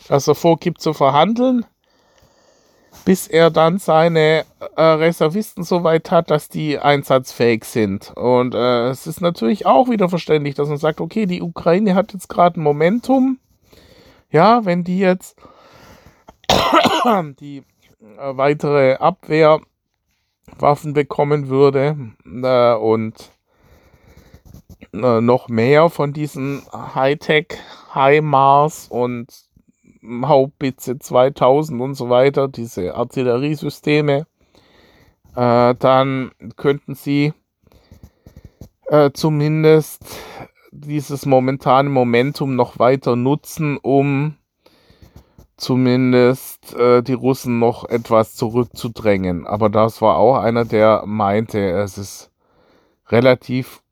dass 0.09 0.27
er 0.27 0.35
vorgibt 0.35 0.81
zu 0.81 0.93
verhandeln 0.93 1.65
bis 3.05 3.27
er 3.27 3.51
dann 3.51 3.79
seine 3.79 4.45
äh, 4.77 4.83
Reservisten 4.83 5.63
so 5.65 5.85
weit 5.85 6.11
hat, 6.11 6.31
dass 6.31 6.49
die 6.49 6.79
einsatzfähig 6.79 7.65
sind. 7.65 8.13
Und 8.17 8.55
äh, 8.55 8.89
es 8.89 9.07
ist 9.07 9.21
natürlich 9.21 9.67
auch 9.67 9.91
wieder 9.91 10.09
verständlich, 10.09 10.55
dass 10.55 10.69
man 10.69 10.79
sagt, 10.79 11.01
okay, 11.01 11.27
die 11.27 11.43
Ukraine 11.43 11.95
hat 11.95 12.13
jetzt 12.13 12.29
gerade 12.29 12.61
ein 12.61 12.63
Momentum. 12.63 13.39
Ja, 14.31 14.65
wenn 14.65 14.85
die 14.85 14.99
jetzt 14.99 15.37
die 17.41 17.59
äh, 17.59 17.63
weitere 18.37 18.95
Abwehrwaffen 18.95 19.65
bekommen 20.93 21.49
würde 21.49 21.97
äh, 22.25 22.75
und 22.75 23.31
äh, 24.93 25.21
noch 25.21 25.49
mehr 25.49 25.91
von 25.91 26.13
diesen 26.13 26.63
Hightech, 26.73 27.59
HIMARS 27.93 28.89
und 28.89 29.27
Haubitze 30.25 30.99
2000 30.99 31.81
und 31.81 31.95
so 31.95 32.11
weiter, 32.11 32.49
diese 32.49 32.95
Artilleriesysteme, 32.95 34.27
äh, 35.37 35.75
dann 35.75 36.31
könnten 36.57 36.95
sie 36.95 37.33
äh, 38.87 39.11
zumindest 39.13 40.05
dieses 40.71 41.25
momentane 41.25 41.89
Momentum 41.89 42.57
noch 42.57 42.79
weiter 42.79 43.17
nutzen, 43.17 43.79
um 43.79 44.37
zumindest 45.57 46.75
äh, 46.75 47.03
die 47.03 47.13
Russen 47.13 47.59
noch 47.59 47.89
etwas 47.89 48.35
zurückzudrängen. 48.35 49.47
Aber 49.47 49.71
das 49.71 50.03
war 50.03 50.17
auch 50.17 50.39
einer, 50.39 50.65
der 50.65 51.05
meinte, 51.07 51.59
es 51.71 51.97
ist 51.97 52.31
relativ 53.09 53.83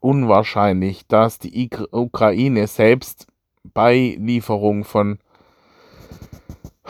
unwahrscheinlich, 0.00 1.06
dass 1.06 1.38
die 1.38 1.70
Ukraine 1.90 2.66
selbst 2.66 3.26
bei 3.62 4.16
Lieferung 4.18 4.84
von 4.84 5.18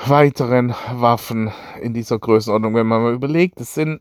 weiteren 0.07 0.75
Waffen 0.93 1.53
in 1.81 1.95
dieser 1.95 2.19
Größenordnung, 2.19 2.75
wenn 2.75 2.87
man 2.87 3.03
mal 3.03 3.15
überlegt, 3.15 3.61
es 3.61 3.75
sind 3.75 4.01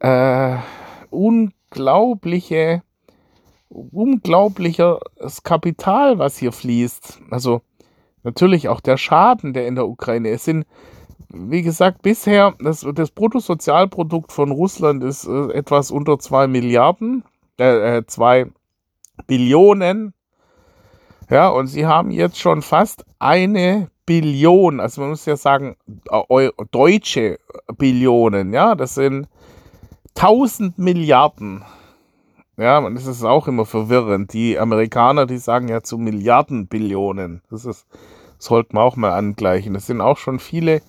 äh, 0.00 0.56
unglaubliche, 1.10 2.82
unglaubliches 3.68 5.42
Kapital, 5.42 6.18
was 6.18 6.38
hier 6.38 6.52
fließt. 6.52 7.20
Also 7.30 7.62
natürlich 8.22 8.68
auch 8.68 8.80
der 8.80 8.96
Schaden, 8.96 9.52
der 9.52 9.66
in 9.66 9.74
der 9.74 9.88
Ukraine 9.88 10.30
ist. 10.30 10.44
Sind, 10.44 10.66
wie 11.28 11.62
gesagt, 11.62 12.02
bisher 12.02 12.54
das, 12.60 12.86
das 12.94 13.10
Bruttosozialprodukt 13.10 14.32
von 14.32 14.50
Russland 14.50 15.02
ist 15.02 15.26
äh, 15.26 15.52
etwas 15.52 15.90
unter 15.90 16.18
2 16.18 16.46
Milliarden, 16.46 17.24
äh, 17.58 18.02
2 18.06 18.40
äh, 18.40 18.46
Billionen. 19.26 20.12
Ja, 21.30 21.48
und 21.48 21.68
sie 21.68 21.86
haben 21.86 22.10
jetzt 22.10 22.38
schon 22.38 22.60
fast 22.60 23.06
eine 23.18 23.88
Billionen, 24.06 24.80
also 24.80 25.00
man 25.00 25.10
muss 25.10 25.24
ja 25.24 25.36
sagen, 25.36 25.76
deutsche 26.70 27.38
Billionen, 27.78 28.52
ja, 28.52 28.74
das 28.74 28.94
sind 28.94 29.28
1000 30.16 30.78
Milliarden. 30.78 31.64
Ja, 32.56 32.78
und 32.78 32.94
das 32.94 33.06
ist 33.06 33.24
auch 33.24 33.48
immer 33.48 33.66
verwirrend. 33.66 34.32
Die 34.32 34.58
Amerikaner, 34.58 35.26
die 35.26 35.38
sagen 35.38 35.68
ja 35.68 35.82
zu 35.82 35.98
Milliarden 35.98 36.68
Billionen. 36.68 37.42
Das 37.50 37.64
ist, 37.64 37.86
sollte 38.38 38.74
man 38.74 38.84
auch 38.84 38.96
mal 38.96 39.12
angleichen. 39.12 39.74
Das 39.74 39.86
sind 39.86 40.00
auch 40.00 40.18
schon 40.18 40.38
viele, 40.38 40.80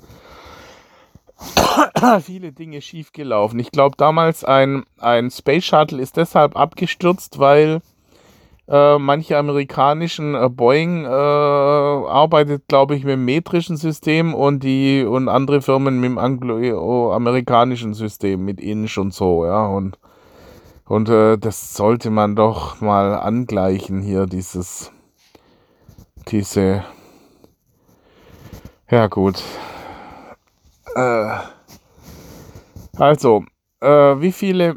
viele 2.21 2.51
Dinge 2.51 2.81
schiefgelaufen. 2.81 3.59
Ich 3.59 3.71
glaube, 3.71 3.95
damals 3.97 4.43
ein, 4.43 4.83
ein 4.99 5.31
Space 5.31 5.65
Shuttle 5.65 6.01
ist 6.01 6.17
deshalb 6.17 6.55
abgestürzt, 6.55 7.39
weil 7.39 7.81
äh, 8.67 8.97
manche 8.97 9.37
amerikanischen 9.37 10.33
äh, 10.33 10.49
Boeing 10.49 11.05
äh, 11.05 11.07
arbeitet, 11.07 12.67
glaube 12.67 12.95
ich, 12.95 13.03
mit 13.03 13.13
dem 13.13 13.25
metrischen 13.25 13.77
System 13.77 14.33
und 14.33 14.63
die 14.63 15.03
und 15.03 15.29
andere 15.29 15.61
Firmen 15.61 15.99
mit 15.99 16.09
dem 16.09 16.17
anglo-amerikanischen 16.17 17.93
System, 17.93 18.43
mit 18.43 18.59
Inch 18.59 18.97
und 18.97 19.13
so, 19.13 19.45
ja. 19.45 19.67
Und, 19.67 19.99
und 20.85 21.09
äh, 21.09 21.37
das 21.37 21.75
sollte 21.75 22.09
man 22.09 22.35
doch 22.35 22.81
mal 22.81 23.13
angleichen 23.13 24.01
hier, 24.01 24.25
dieses, 24.25 24.91
diese, 26.27 26.83
ja 28.89 29.05
gut. 29.07 29.43
Äh, 30.95 31.29
also, 32.97 33.43
wie 33.81 34.31
viele 34.31 34.75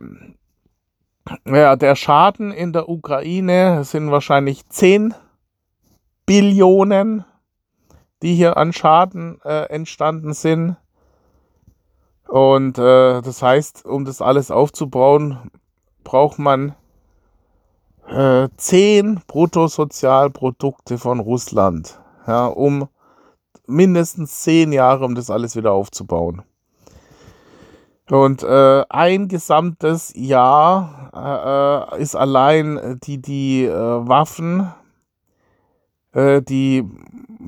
ja, 1.45 1.77
der 1.77 1.97
Schaden 1.97 2.53
in 2.53 2.73
der 2.73 2.89
Ukraine 2.89 3.85
sind 3.85 4.11
wahrscheinlich 4.11 4.69
10 4.69 5.15
Billionen, 6.27 7.25
die 8.23 8.35
hier 8.35 8.57
an 8.57 8.73
Schaden 8.73 9.41
äh, 9.45 9.65
entstanden 9.71 10.35
sind. 10.35 10.77
Und 12.27 12.79
äh, 12.79 13.23
das 13.23 13.43
heißt, 13.43 13.87
um 13.87 14.05
das 14.05 14.21
alles 14.21 14.51
aufzubauen, 14.51 15.51
braucht 16.05 16.39
man 16.39 16.75
äh, 18.07 18.49
10 18.57 19.23
Bruttosozialprodukte 19.27 20.99
von 20.99 21.21
Russland, 21.21 21.99
ja, 22.27 22.47
um 22.47 22.89
mindestens 23.67 24.41
10 24.43 24.73
Jahre, 24.73 25.05
um 25.05 25.15
das 25.15 25.31
alles 25.31 25.57
wieder 25.57 25.73
aufzubauen. 25.73 26.43
Und 28.11 28.43
äh, 28.43 28.85
ein 28.89 29.29
gesamtes 29.29 30.13
Jahr 30.17 30.98
äh, 31.15 31.97
äh 31.97 32.03
ist 32.03 32.15
allein 32.15 32.99
die, 33.05 33.21
die 33.21 33.65
äh, 33.65 33.73
Waffen, 33.73 34.73
äh, 36.13 36.43
die, 36.43 36.79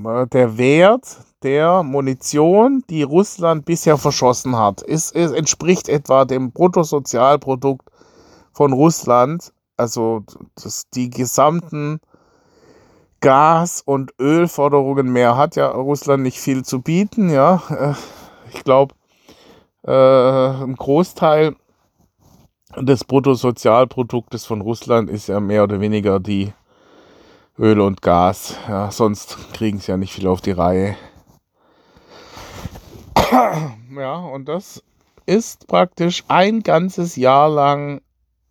äh, 0.05 0.27
der 0.27 0.59
Wert 0.59 1.19
der 1.43 1.83
Munition, 1.83 2.85
die 2.91 3.03
Russland 3.03 3.65
bisher 3.65 3.97
verschossen 3.97 4.57
hat, 4.57 4.83
ist, 4.83 5.15
ist, 5.15 5.33
entspricht 5.33 5.89
etwa 5.89 6.25
dem 6.25 6.53
Bruttosozialprodukt 6.53 7.89
von 8.53 8.73
Russland. 8.73 9.53
Also 9.77 10.25
das, 10.63 10.91
die 10.91 11.09
gesamten 11.09 12.01
Gas- 13.21 13.83
und 13.85 14.13
Ölforderungen 14.19 15.13
mehr 15.13 15.37
hat 15.37 15.57
ja 15.57 15.69
Russland 15.69 16.23
nicht 16.23 16.39
viel 16.39 16.65
zu 16.65 16.83
bieten. 16.83 17.31
Ja, 17.31 17.97
ich 18.53 18.65
glaube 18.65 18.95
äh, 19.87 19.93
ein 19.93 20.77
Großteil 20.77 21.57
des 22.77 23.05
Bruttosozialproduktes 23.05 24.47
von 24.47 24.61
Russland 24.61 25.11
ist 25.11 25.29
ja 25.29 25.41
mehr 25.41 25.65
oder 25.65 25.81
weniger 25.81 26.21
die 26.21 26.53
Öl 27.59 27.81
und 27.81 28.03
Gas. 28.03 28.57
Ja, 28.69 28.91
sonst 28.91 29.53
kriegen 29.53 29.79
sie 29.79 29.91
ja 29.91 29.97
nicht 29.97 30.13
viel 30.13 30.27
auf 30.27 30.41
die 30.41 30.53
Reihe. 30.53 30.97
Ja, 33.93 34.17
und 34.17 34.49
das 34.49 34.83
ist 35.27 35.67
praktisch 35.67 36.25
ein 36.29 36.63
ganzes 36.63 37.17
Jahr 37.17 37.49
lang 37.49 38.01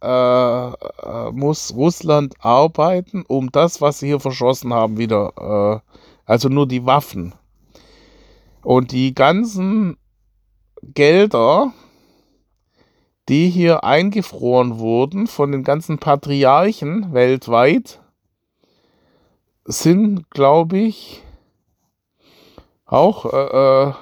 äh, 0.01 0.69
äh, 0.69 1.31
muss 1.31 1.73
Russland 1.75 2.35
arbeiten, 2.39 3.25
um 3.27 3.51
das, 3.51 3.81
was 3.81 3.99
sie 3.99 4.07
hier 4.07 4.21
verschossen 4.21 4.73
haben, 4.73 4.97
wieder, 4.97 5.33
äh, 5.85 5.91
also 6.25 6.47
nur 6.47 6.67
die 6.67 6.85
Waffen. 6.85 7.33
Und 8.61 8.93
die 8.93 9.13
ganzen 9.13 9.97
Gelder, 10.81 11.73
die 13.29 13.49
hier 13.49 13.83
eingefroren 13.83 14.79
wurden 14.79 15.27
von 15.27 15.51
den 15.51 15.63
ganzen 15.63 15.99
Patriarchen 15.99 17.13
weltweit, 17.13 18.01
sind, 19.65 20.29
glaube 20.31 20.79
ich, 20.79 21.23
auch, 22.85 23.25
äh, 23.31 23.89
äh, 23.89 23.93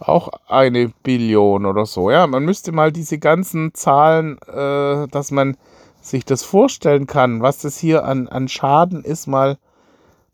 auch 0.00 0.28
eine 0.48 0.92
Billion 1.02 1.66
oder 1.66 1.84
so. 1.84 2.10
Ja, 2.10 2.26
man 2.26 2.44
müsste 2.44 2.72
mal 2.72 2.90
diese 2.90 3.18
ganzen 3.18 3.74
Zahlen, 3.74 4.38
äh, 4.48 5.06
dass 5.08 5.30
man 5.30 5.56
sich 6.00 6.24
das 6.24 6.42
vorstellen 6.42 7.06
kann, 7.06 7.42
was 7.42 7.58
das 7.58 7.78
hier 7.78 8.04
an, 8.04 8.28
an 8.28 8.48
Schaden 8.48 9.04
ist, 9.04 9.26
mal, 9.26 9.58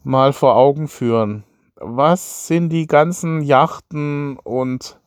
mal 0.05 0.33
vor 0.33 0.57
Augen 0.57 0.89
führen 0.89 1.45
was 1.81 2.47
sind 2.47 2.69
die 2.69 2.87
ganzen 2.87 3.41
Yachten 3.41 4.37
und 4.37 5.00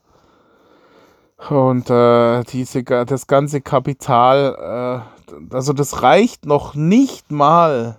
Und 1.38 1.90
äh, 1.90 2.44
diese, 2.44 2.84
das 2.84 3.28
ganze 3.28 3.62
Kapital, 3.62 5.04
äh, 5.30 5.54
also 5.54 5.74
das 5.74 6.02
reicht 6.02 6.46
noch 6.46 6.76
nicht 6.76 7.32
mal, 7.32 7.98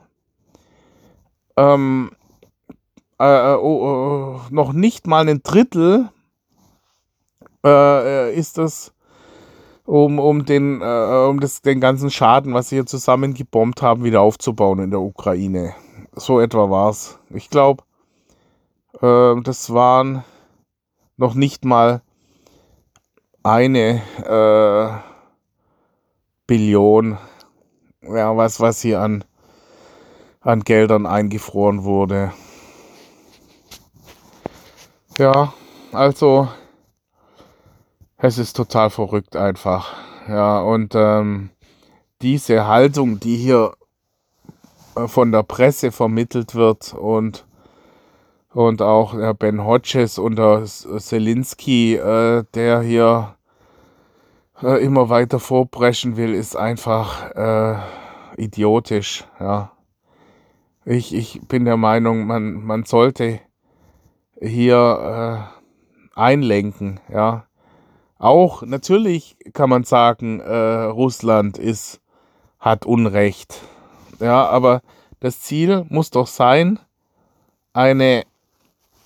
ähm, 1.56 2.12
äh, 3.18 3.52
äh 3.52 3.56
oh, 3.56 4.38
oh, 4.38 4.40
noch 4.50 4.72
nicht 4.72 5.06
mal 5.06 5.28
ein 5.28 5.42
Drittel 5.42 6.10
äh, 7.64 8.28
äh, 8.28 8.34
ist 8.34 8.58
das, 8.58 8.92
um, 9.84 10.18
um, 10.18 10.46
den, 10.46 10.80
um 10.80 11.40
das, 11.40 11.60
den 11.60 11.78
ganzen 11.78 12.10
Schaden, 12.10 12.54
was 12.54 12.70
sie 12.70 12.76
hier 12.76 12.86
zusammen 12.86 13.34
gebombt 13.34 13.82
haben, 13.82 14.04
wieder 14.04 14.22
aufzubauen 14.22 14.78
in 14.78 14.90
der 14.90 15.00
Ukraine. 15.00 15.74
So 16.14 16.40
etwa 16.40 16.70
war 16.70 16.88
es. 16.88 17.18
Ich 17.28 17.50
glaube, 17.50 17.84
das 18.98 19.74
waren 19.74 20.24
noch 21.18 21.34
nicht 21.34 21.66
mal 21.66 22.00
eine 23.44 24.02
äh, 24.24 24.98
Billion, 26.46 27.18
ja, 28.02 28.36
was, 28.36 28.58
was 28.58 28.80
hier 28.80 29.00
an, 29.00 29.22
an 30.40 30.60
Geldern 30.60 31.06
eingefroren 31.06 31.84
wurde. 31.84 32.32
Ja, 35.18 35.52
also 35.92 36.48
es 38.16 38.38
ist 38.38 38.54
total 38.54 38.90
verrückt 38.90 39.36
einfach. 39.36 39.92
Ja, 40.26 40.60
und 40.60 40.94
ähm, 40.94 41.50
diese 42.22 42.66
Haltung, 42.66 43.20
die 43.20 43.36
hier 43.36 43.74
äh, 44.96 45.06
von 45.06 45.30
der 45.32 45.42
Presse 45.42 45.92
vermittelt 45.92 46.54
wird 46.54 46.94
und 46.94 47.44
und 48.54 48.82
auch 48.82 49.14
Ben 49.34 49.64
Hodges 49.64 50.16
und 50.18 50.36
der 50.36 50.62
Selinski, 50.64 51.96
äh, 51.96 52.44
der 52.54 52.80
hier 52.82 53.33
äh, 54.62 54.84
immer 54.84 55.08
weiter 55.08 55.40
vorbrechen 55.40 56.16
will, 56.16 56.34
ist 56.34 56.56
einfach 56.56 57.30
äh, 57.32 57.76
idiotisch. 58.36 59.24
Ja. 59.40 59.72
Ich, 60.84 61.14
ich 61.14 61.40
bin 61.48 61.64
der 61.64 61.76
Meinung, 61.76 62.26
man, 62.26 62.64
man 62.64 62.84
sollte 62.84 63.40
hier 64.40 65.48
äh, 66.16 66.18
einlenken. 66.18 67.00
Ja. 67.12 67.46
Auch 68.18 68.62
natürlich 68.62 69.36
kann 69.52 69.70
man 69.70 69.84
sagen, 69.84 70.40
äh, 70.40 70.84
Russland 70.84 71.58
ist, 71.58 72.00
hat 72.60 72.86
Unrecht. 72.86 73.60
Ja, 74.20 74.46
aber 74.46 74.82
das 75.20 75.40
Ziel 75.40 75.86
muss 75.88 76.10
doch 76.10 76.26
sein, 76.26 76.78
eine 77.72 78.24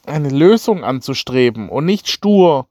eine 0.09 0.31
Lösung 0.31 0.85
anzustreben 0.85 1.69
und 1.69 1.85
nicht 1.85 2.09
stur 2.09 2.67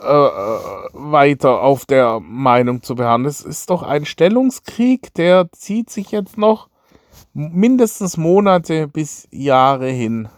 äh, 0.00 0.04
äh, 0.04 0.88
weiter 0.92 1.62
auf 1.62 1.86
der 1.86 2.20
Meinung 2.20 2.82
zu 2.82 2.94
beharren. 2.94 3.24
Es 3.24 3.40
ist 3.40 3.70
doch 3.70 3.82
ein 3.82 4.04
Stellungskrieg, 4.04 5.12
der 5.14 5.50
zieht 5.52 5.90
sich 5.90 6.10
jetzt 6.10 6.38
noch 6.38 6.68
mindestens 7.34 8.16
Monate 8.16 8.88
bis 8.88 9.28
Jahre 9.30 9.88
hin. 9.88 10.28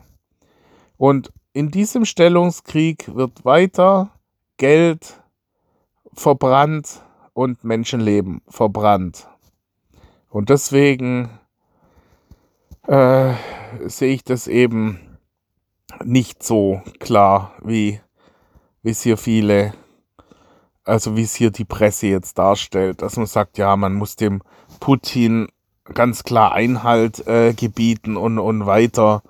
Und 0.97 1.33
in 1.53 1.71
diesem 1.71 2.05
Stellungskrieg 2.05 3.15
wird 3.15 3.45
weiter 3.45 4.11
Geld 4.57 5.21
verbrannt 6.13 7.03
und 7.33 7.65
Menschenleben 7.65 8.43
verbrannt. 8.49 9.27
Und 10.29 10.51
deswegen 10.51 11.31
äh, 12.87 13.33
sehe 13.87 14.13
ich 14.13 14.25
das 14.25 14.47
eben 14.47 15.19
nicht 16.05 16.43
so 16.43 16.83
klar, 16.99 17.55
wie 17.63 18.01
es 18.83 19.03
hier 19.03 19.17
viele, 19.17 19.75
also 20.85 21.17
wie 21.17 21.23
es 21.23 21.35
hier 21.35 21.51
die 21.51 21.65
Presse 21.65 22.07
jetzt 22.07 22.39
darstellt, 22.39 23.03
dass 23.03 23.17
man 23.17 23.27
sagt, 23.27 23.59
ja, 23.59 23.77
man 23.77 23.95
muss 23.95 24.17
dem 24.17 24.43
Putin 24.81 25.49
ganz 25.85 26.23
klar 26.23 26.53
Einhalt 26.53 27.27
äh, 27.27 27.53
gebieten 27.53 28.17
und, 28.17 28.39
und 28.39 28.67
weiter 28.67 29.23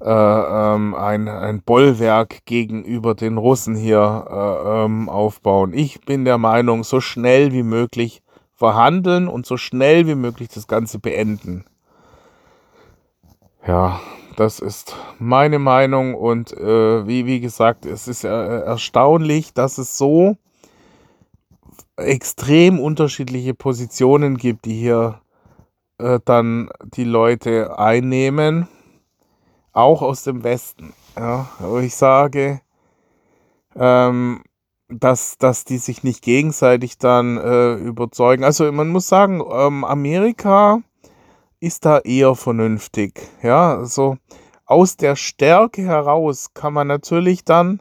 äh, 0.00 0.10
ähm, 0.10 0.94
ein, 0.94 1.28
ein 1.28 1.62
Bollwerk 1.62 2.44
gegenüber 2.44 3.14
den 3.14 3.38
Russen 3.38 3.76
hier 3.76 4.26
äh, 4.28 4.84
ähm, 4.84 5.08
aufbauen. 5.08 5.72
Ich 5.72 6.00
bin 6.02 6.24
der 6.24 6.38
Meinung, 6.38 6.84
so 6.84 7.00
schnell 7.00 7.52
wie 7.52 7.62
möglich 7.62 8.22
verhandeln 8.52 9.28
und 9.28 9.46
so 9.46 9.56
schnell 9.56 10.06
wie 10.06 10.14
möglich 10.14 10.48
das 10.48 10.66
Ganze 10.66 10.98
beenden. 10.98 11.64
Ja, 13.66 14.00
das 14.36 14.60
ist 14.60 14.96
meine 15.18 15.58
Meinung 15.58 16.14
und 16.14 16.52
äh, 16.52 17.06
wie, 17.06 17.26
wie 17.26 17.40
gesagt, 17.40 17.86
es 17.86 18.06
ist 18.06 18.24
äh, 18.24 18.28
erstaunlich, 18.28 19.54
dass 19.54 19.78
es 19.78 19.96
so 19.96 20.36
extrem 21.96 22.78
unterschiedliche 22.78 23.54
Positionen 23.54 24.36
gibt, 24.36 24.66
die 24.66 24.74
hier 24.74 25.20
äh, 25.98 26.20
dann 26.24 26.68
die 26.82 27.04
Leute 27.04 27.78
einnehmen, 27.78 28.68
auch 29.72 30.02
aus 30.02 30.22
dem 30.22 30.44
Westen. 30.44 30.92
Ja, 31.16 31.48
aber 31.58 31.80
ich 31.80 31.94
sage, 31.96 32.60
ähm, 33.74 34.42
dass, 34.88 35.38
dass 35.38 35.64
die 35.64 35.78
sich 35.78 36.04
nicht 36.04 36.22
gegenseitig 36.22 36.98
dann 36.98 37.38
äh, 37.38 37.74
überzeugen. 37.74 38.44
Also 38.44 38.70
man 38.70 38.88
muss 38.88 39.08
sagen, 39.08 39.42
ähm, 39.50 39.84
Amerika 39.84 40.82
ist 41.60 41.84
da 41.84 41.98
eher 41.98 42.34
vernünftig. 42.34 43.20
Ja, 43.42 43.76
also 43.76 44.16
aus 44.66 44.96
der 44.96 45.16
Stärke 45.16 45.82
heraus 45.82 46.52
kann 46.54 46.72
man 46.72 46.88
natürlich 46.88 47.44
dann 47.44 47.80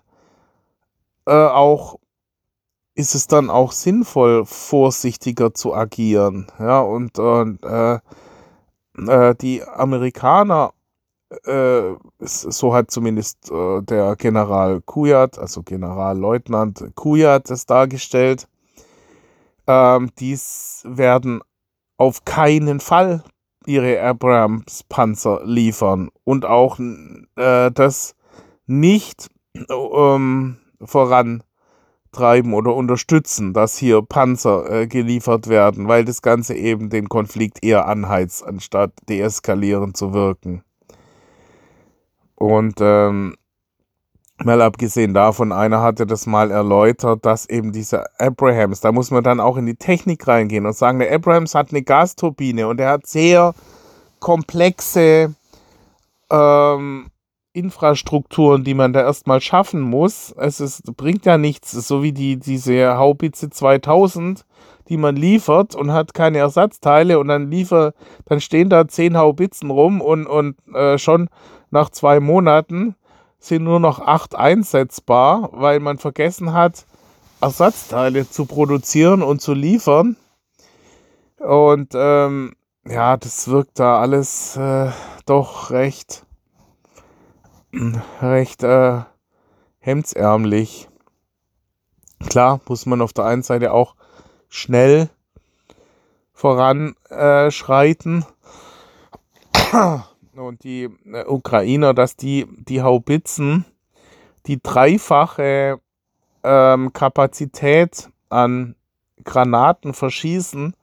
äh, 1.25 1.31
auch, 1.33 1.99
ist 2.93 3.15
es 3.15 3.27
dann 3.27 3.49
auch 3.49 3.71
sinnvoll, 3.71 4.45
vorsichtiger 4.45 5.53
zu 5.53 5.73
agieren. 5.73 6.47
Ja, 6.59 6.79
und, 6.81 7.19
und 7.19 7.63
äh, 7.63 7.99
äh, 8.97 9.35
die 9.35 9.63
Amerikaner, 9.63 10.73
äh, 11.43 11.95
so 12.19 12.73
hat 12.73 12.91
zumindest 12.91 13.51
äh, 13.51 13.81
der 13.81 14.15
General 14.15 14.81
Kujat, 14.81 15.39
also 15.39 15.63
Generalleutnant 15.63 16.91
Kujat, 16.95 17.49
das 17.49 17.65
dargestellt, 17.65 18.47
ähm, 19.67 20.11
dies 20.19 20.83
werden 20.85 21.41
auf 21.97 22.23
keinen 22.25 22.79
Fall 22.79 23.23
ihre 23.67 24.01
Abrams-Panzer 24.01 25.41
liefern 25.45 26.09
und 26.23 26.45
auch 26.45 26.79
äh, 26.79 27.71
das 27.71 28.15
nicht 28.67 29.29
ähm, 29.69 30.57
vorantreiben 30.81 32.53
oder 32.53 32.75
unterstützen, 32.75 33.53
dass 33.53 33.77
hier 33.77 34.01
Panzer 34.01 34.69
äh, 34.69 34.87
geliefert 34.87 35.47
werden, 35.47 35.87
weil 35.87 36.05
das 36.05 36.21
Ganze 36.21 36.55
eben 36.55 36.89
den 36.89 37.09
Konflikt 37.09 37.63
eher 37.63 37.87
anheizt, 37.87 38.45
anstatt 38.45 38.91
deeskalieren 39.09 39.93
zu 39.93 40.13
wirken. 40.13 40.63
Und 42.35 42.75
ähm, 42.81 43.35
Mal 44.43 44.61
abgesehen 44.61 45.13
davon, 45.13 45.53
einer 45.53 45.81
hatte 45.81 46.05
das 46.05 46.25
mal 46.25 46.51
erläutert, 46.51 47.25
dass 47.25 47.47
eben 47.47 47.71
diese 47.71 48.03
Abrahams, 48.19 48.81
da 48.81 48.91
muss 48.91 49.09
man 49.09 49.23
dann 49.23 49.39
auch 49.39 49.55
in 49.55 49.65
die 49.65 49.77
Technik 49.77 50.27
reingehen 50.27 50.65
und 50.65 50.75
sagen, 50.75 50.99
der 50.99 51.13
Abrahams 51.13 51.55
hat 51.55 51.71
eine 51.71 51.83
Gasturbine 51.83 52.67
und 52.67 52.81
er 52.81 52.89
hat 52.89 53.07
sehr 53.07 53.53
komplexe 54.19 55.33
ähm, 56.29 57.07
Infrastrukturen, 57.53 58.65
die 58.65 58.73
man 58.73 58.91
da 58.91 59.03
erstmal 59.03 59.39
schaffen 59.39 59.79
muss. 59.79 60.35
Es 60.37 60.59
ist, 60.59 60.83
bringt 60.97 61.25
ja 61.25 61.37
nichts, 61.37 61.71
so 61.71 62.03
wie 62.03 62.11
die, 62.11 62.37
diese 62.37 62.97
Haubitze 62.97 63.49
2000, 63.49 64.45
die 64.89 64.97
man 64.97 65.15
liefert 65.15 65.75
und 65.75 65.93
hat 65.93 66.13
keine 66.13 66.39
Ersatzteile 66.39 67.19
und 67.19 67.29
dann 67.29 67.49
liefert, 67.49 67.95
dann 68.25 68.41
stehen 68.41 68.69
da 68.69 68.85
zehn 68.85 69.15
Haubitzen 69.15 69.71
rum 69.71 70.01
und, 70.01 70.27
und 70.27 70.57
äh, 70.73 70.97
schon 70.97 71.29
nach 71.71 71.89
zwei 71.89 72.19
Monaten 72.19 72.95
sind 73.45 73.63
nur 73.63 73.79
noch 73.79 73.99
acht 73.99 74.35
einsetzbar, 74.35 75.49
weil 75.53 75.79
man 75.79 75.97
vergessen 75.97 76.53
hat, 76.53 76.85
Ersatzteile 77.41 78.29
zu 78.29 78.45
produzieren 78.45 79.21
und 79.21 79.41
zu 79.41 79.53
liefern. 79.53 80.17
Und 81.37 81.93
ähm, 81.93 82.55
ja, 82.87 83.17
das 83.17 83.47
wirkt 83.47 83.79
da 83.79 83.99
alles 83.99 84.55
äh, 84.57 84.91
doch 85.25 85.69
recht, 85.71 86.25
recht 88.21 88.63
äh, 88.63 89.01
hemdsärmlich. 89.79 90.89
Klar 92.27 92.61
muss 92.67 92.85
man 92.85 93.01
auf 93.01 93.13
der 93.13 93.25
einen 93.25 93.43
Seite 93.43 93.73
auch 93.73 93.95
schnell 94.49 95.09
voranschreiten. 96.33 98.25
Und 100.37 100.63
die 100.63 100.89
äh, 101.05 101.25
Ukrainer, 101.25 101.93
dass 101.93 102.15
die, 102.17 102.45
die 102.57 102.81
Haubitzen 102.81 103.65
die 104.47 104.61
dreifache 104.61 105.79
ähm, 106.43 106.93
Kapazität 106.93 108.09
an 108.29 108.75
Granaten 109.23 109.93
verschießen, 109.93 110.75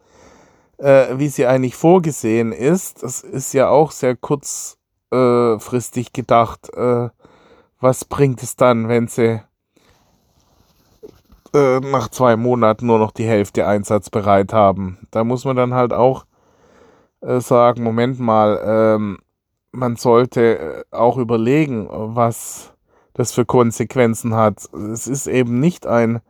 äh, 0.78 1.18
wie 1.18 1.28
sie 1.28 1.46
eigentlich 1.46 1.76
vorgesehen 1.76 2.52
ist. 2.52 3.02
Das 3.02 3.20
ist 3.20 3.52
ja 3.52 3.68
auch 3.68 3.92
sehr 3.92 4.16
kurzfristig 4.16 6.08
äh, 6.08 6.10
gedacht. 6.12 6.72
Äh, 6.74 7.10
was 7.80 8.04
bringt 8.04 8.42
es 8.42 8.56
dann, 8.56 8.88
wenn 8.88 9.06
sie 9.08 9.40
äh, 11.54 11.80
nach 11.80 12.08
zwei 12.08 12.36
Monaten 12.36 12.86
nur 12.86 12.98
noch 12.98 13.12
die 13.12 13.26
Hälfte 13.26 13.66
einsatzbereit 13.66 14.52
haben. 14.52 15.06
Da 15.10 15.24
muss 15.24 15.44
man 15.44 15.56
dann 15.56 15.74
halt 15.74 15.92
auch 15.92 16.24
äh, 17.20 17.40
sagen, 17.40 17.82
Moment 17.82 18.18
mal, 18.18 18.60
ähm, 18.64 19.18
man 19.72 19.96
sollte 19.96 20.58
äh, 20.58 20.84
auch 20.90 21.16
überlegen, 21.18 21.88
was 21.90 22.72
das 23.14 23.32
für 23.32 23.44
Konsequenzen 23.44 24.34
hat. 24.34 24.68
Es 24.92 25.06
ist 25.06 25.26
eben 25.26 25.60
nicht 25.60 25.86
ein 25.86 26.20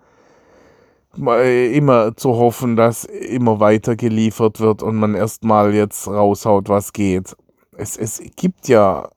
immer 1.15 2.17
zu 2.17 2.37
hoffen, 2.37 2.75
dass 2.75 3.05
immer 3.05 3.61
weiter 3.61 3.97
geliefert 3.97 4.61
wird 4.61 4.83
und 4.83 4.97
man 4.97 5.15
erstmal 5.15 5.75
jetzt 5.75 6.09
raushaut, 6.09 6.71
was 6.71 6.95
geht. 6.95 7.37
Es, 7.77 7.99
es 7.99 8.23
gibt 8.37 8.67
ja, 8.69 9.11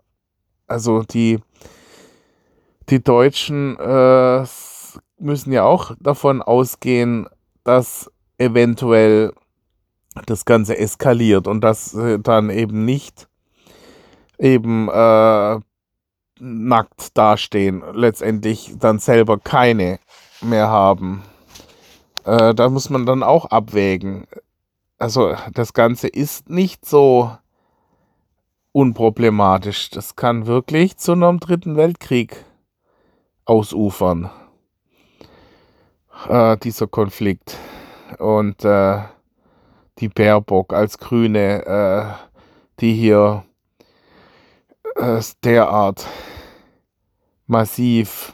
also 0.67 1.03
die, 1.03 1.39
die 2.89 3.01
Deutschen 3.01 3.79
äh, 3.79 4.43
müssen 5.19 5.53
ja 5.53 5.63
auch 5.63 5.95
davon 6.01 6.41
ausgehen, 6.41 7.27
dass 7.63 8.11
eventuell 8.37 9.31
das 10.25 10.43
Ganze 10.43 10.77
eskaliert 10.77 11.47
und 11.47 11.61
dass 11.61 11.91
sie 11.91 12.19
dann 12.19 12.49
eben 12.49 12.83
nicht 12.83 13.29
eben 14.37 14.89
äh, 14.89 15.59
nackt 16.39 17.17
dastehen, 17.17 17.83
letztendlich 17.93 18.75
dann 18.79 18.99
selber 18.99 19.37
keine 19.39 19.99
mehr 20.41 20.69
haben. 20.69 21.23
Äh, 22.25 22.53
da 22.53 22.69
muss 22.69 22.89
man 22.89 23.05
dann 23.05 23.23
auch 23.23 23.45
abwägen. 23.45 24.27
Also 24.97 25.35
das 25.53 25.73
Ganze 25.73 26.07
ist 26.07 26.49
nicht 26.49 26.85
so 26.85 27.31
unproblematisch. 28.71 29.89
Das 29.89 30.15
kann 30.15 30.47
wirklich 30.47 30.97
zu 30.97 31.13
einem 31.13 31.39
dritten 31.39 31.77
Weltkrieg 31.77 32.43
ausufern 33.45 34.29
äh, 36.27 36.57
dieser 36.57 36.87
Konflikt. 36.87 37.57
Und 38.19 38.63
äh, 38.65 38.99
die 39.99 40.09
Baerbock 40.09 40.73
als 40.73 40.97
Grüne, 40.97 41.65
äh, 41.65 42.25
die 42.79 42.93
hier 42.93 43.43
äh, 44.95 45.21
derart 45.43 46.07
massiv 47.47 48.33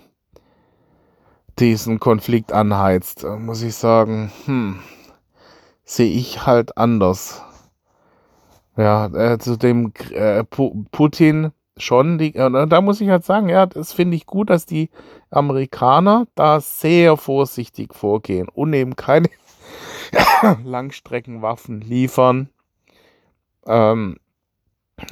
diesen 1.60 2.00
Konflikt 2.00 2.54
anheizt, 2.54 3.24
muss 3.24 3.62
ich 3.62 3.76
sagen, 3.76 4.32
hm, 4.46 4.80
sehe 5.84 6.12
ich 6.12 6.46
halt 6.46 6.78
anders. 6.78 7.44
Ja, 8.78 9.08
äh, 9.08 9.38
zu 9.38 9.58
dem 9.58 9.92
äh, 10.12 10.44
Putin 10.44 11.52
schon, 11.78 12.18
die, 12.18 12.34
äh, 12.36 12.68
da 12.68 12.82
muss 12.82 13.02
ich 13.02 13.10
halt 13.10 13.26
sagen, 13.26 13.50
ja, 13.50 13.66
das 13.66 13.92
finde 13.92 14.16
ich 14.16 14.26
gut, 14.26 14.50
dass 14.50 14.66
die 14.66 14.90
Amerikaner 15.30 16.28
da 16.36 16.62
sehr 16.62 17.18
vorsichtig 17.18 17.94
vorgehen 17.94 18.48
und 18.50 18.74
eben 18.74 18.96
keine 18.96 19.30
Langstreckenwaffen 20.64 21.82
liefern. 21.82 22.50
Ähm, 23.66 24.18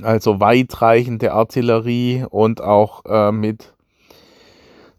also 0.01 0.39
weitreichende 0.39 1.33
Artillerie 1.33 2.25
und 2.29 2.61
auch 2.61 3.05
äh, 3.05 3.31
mit 3.31 3.73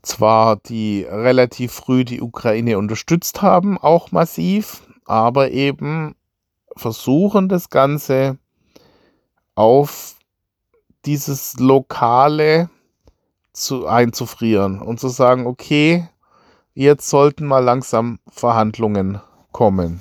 zwar 0.02 0.56
die 0.56 1.06
relativ 1.08 1.72
früh 1.72 2.04
die 2.04 2.20
Ukraine 2.20 2.78
unterstützt 2.78 3.42
haben, 3.42 3.78
auch 3.78 4.12
massiv, 4.12 4.82
aber 5.04 5.50
eben 5.50 6.14
versuchen 6.76 7.48
das 7.48 7.68
Ganze 7.68 8.38
auf 9.54 10.16
dieses 11.04 11.58
lokale 11.58 12.70
zu, 13.52 13.86
einzufrieren 13.86 14.80
und 14.80 15.00
zu 15.00 15.08
sagen, 15.08 15.46
okay, 15.46 16.08
jetzt 16.74 17.08
sollten 17.08 17.46
mal 17.46 17.62
langsam 17.62 18.20
Verhandlungen 18.28 19.20
kommen. 19.52 20.00